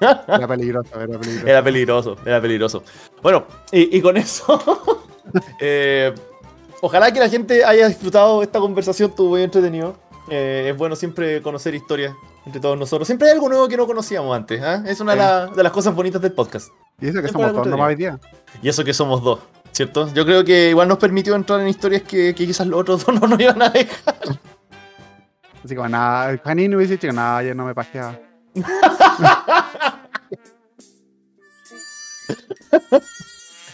[0.28, 1.46] era peligroso, era peligroso.
[1.46, 2.82] Era peligroso, era peligroso.
[3.22, 4.60] Bueno, y, y con eso,
[5.60, 6.12] eh,
[6.80, 9.96] ojalá que la gente haya disfrutado esta conversación, estuvo muy entretenido.
[10.28, 12.12] Eh, es bueno siempre conocer historias
[12.44, 13.06] entre todos nosotros.
[13.06, 14.60] Siempre hay algo nuevo que no conocíamos antes.
[14.62, 14.82] ¿ah?
[14.86, 16.68] Es una de, la- de las cosas bonitas del podcast.
[17.00, 18.18] Y eso que somos nomás hoy día.
[18.62, 20.12] Y eso que somos dos, ¿cierto?
[20.14, 23.20] Yo creo que igual nos permitió entrar en historias que, que quizás los otros dos
[23.20, 24.16] no nos iban a dejar.
[25.66, 28.16] Así como nada, Janine hubiese dicho, nada, yo no me pajeaba.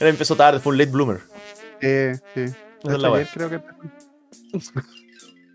[0.01, 1.21] Él empezó tarde, fue un late bloomer.
[1.83, 2.45] Sí, sí.
[2.83, 3.61] Esa es la ayer creo que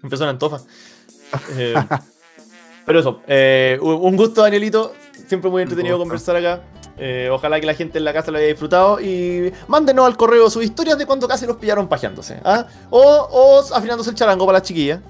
[0.04, 0.60] Empezó en Antofa.
[1.58, 1.74] Eh,
[2.86, 4.94] pero eso, eh, un gusto, Danielito.
[5.26, 6.62] Siempre muy entretenido conversar acá.
[7.00, 9.02] Eh, ojalá que la gente en la casa lo haya disfrutado.
[9.02, 12.40] Y mándenos al correo sus historias de cuando casi los pillaron pajeándose.
[12.46, 12.68] ¿ah?
[12.92, 15.02] O, o afinándose el charango para las chiquillas.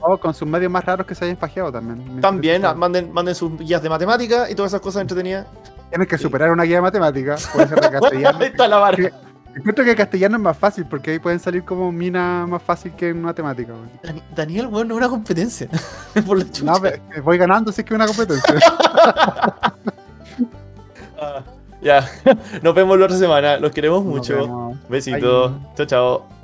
[0.00, 2.20] O con sus medios más raros que se hayan pajeado también.
[2.20, 5.46] También ah, manden, manden sus guías de matemática y todas esas cosas entretenidas.
[5.90, 8.40] Tienes que superar una guía de matemáticas, puede ser de castellano.
[8.42, 8.96] Está la vara.
[9.56, 13.08] Encuentro que castellano es más fácil porque ahí pueden salir como mina más fácil que
[13.08, 13.72] en matemática.
[14.34, 15.66] Daniel, bueno, no es una competencia.
[16.26, 16.64] Por la chucha.
[16.64, 18.54] No, voy ganando si es que es una competencia.
[21.18, 21.42] Ah,
[21.80, 22.06] ya,
[22.62, 23.56] nos vemos la otra semana.
[23.56, 24.74] Los queremos mucho.
[24.90, 25.52] Besitos.
[25.74, 26.35] Chao, chao.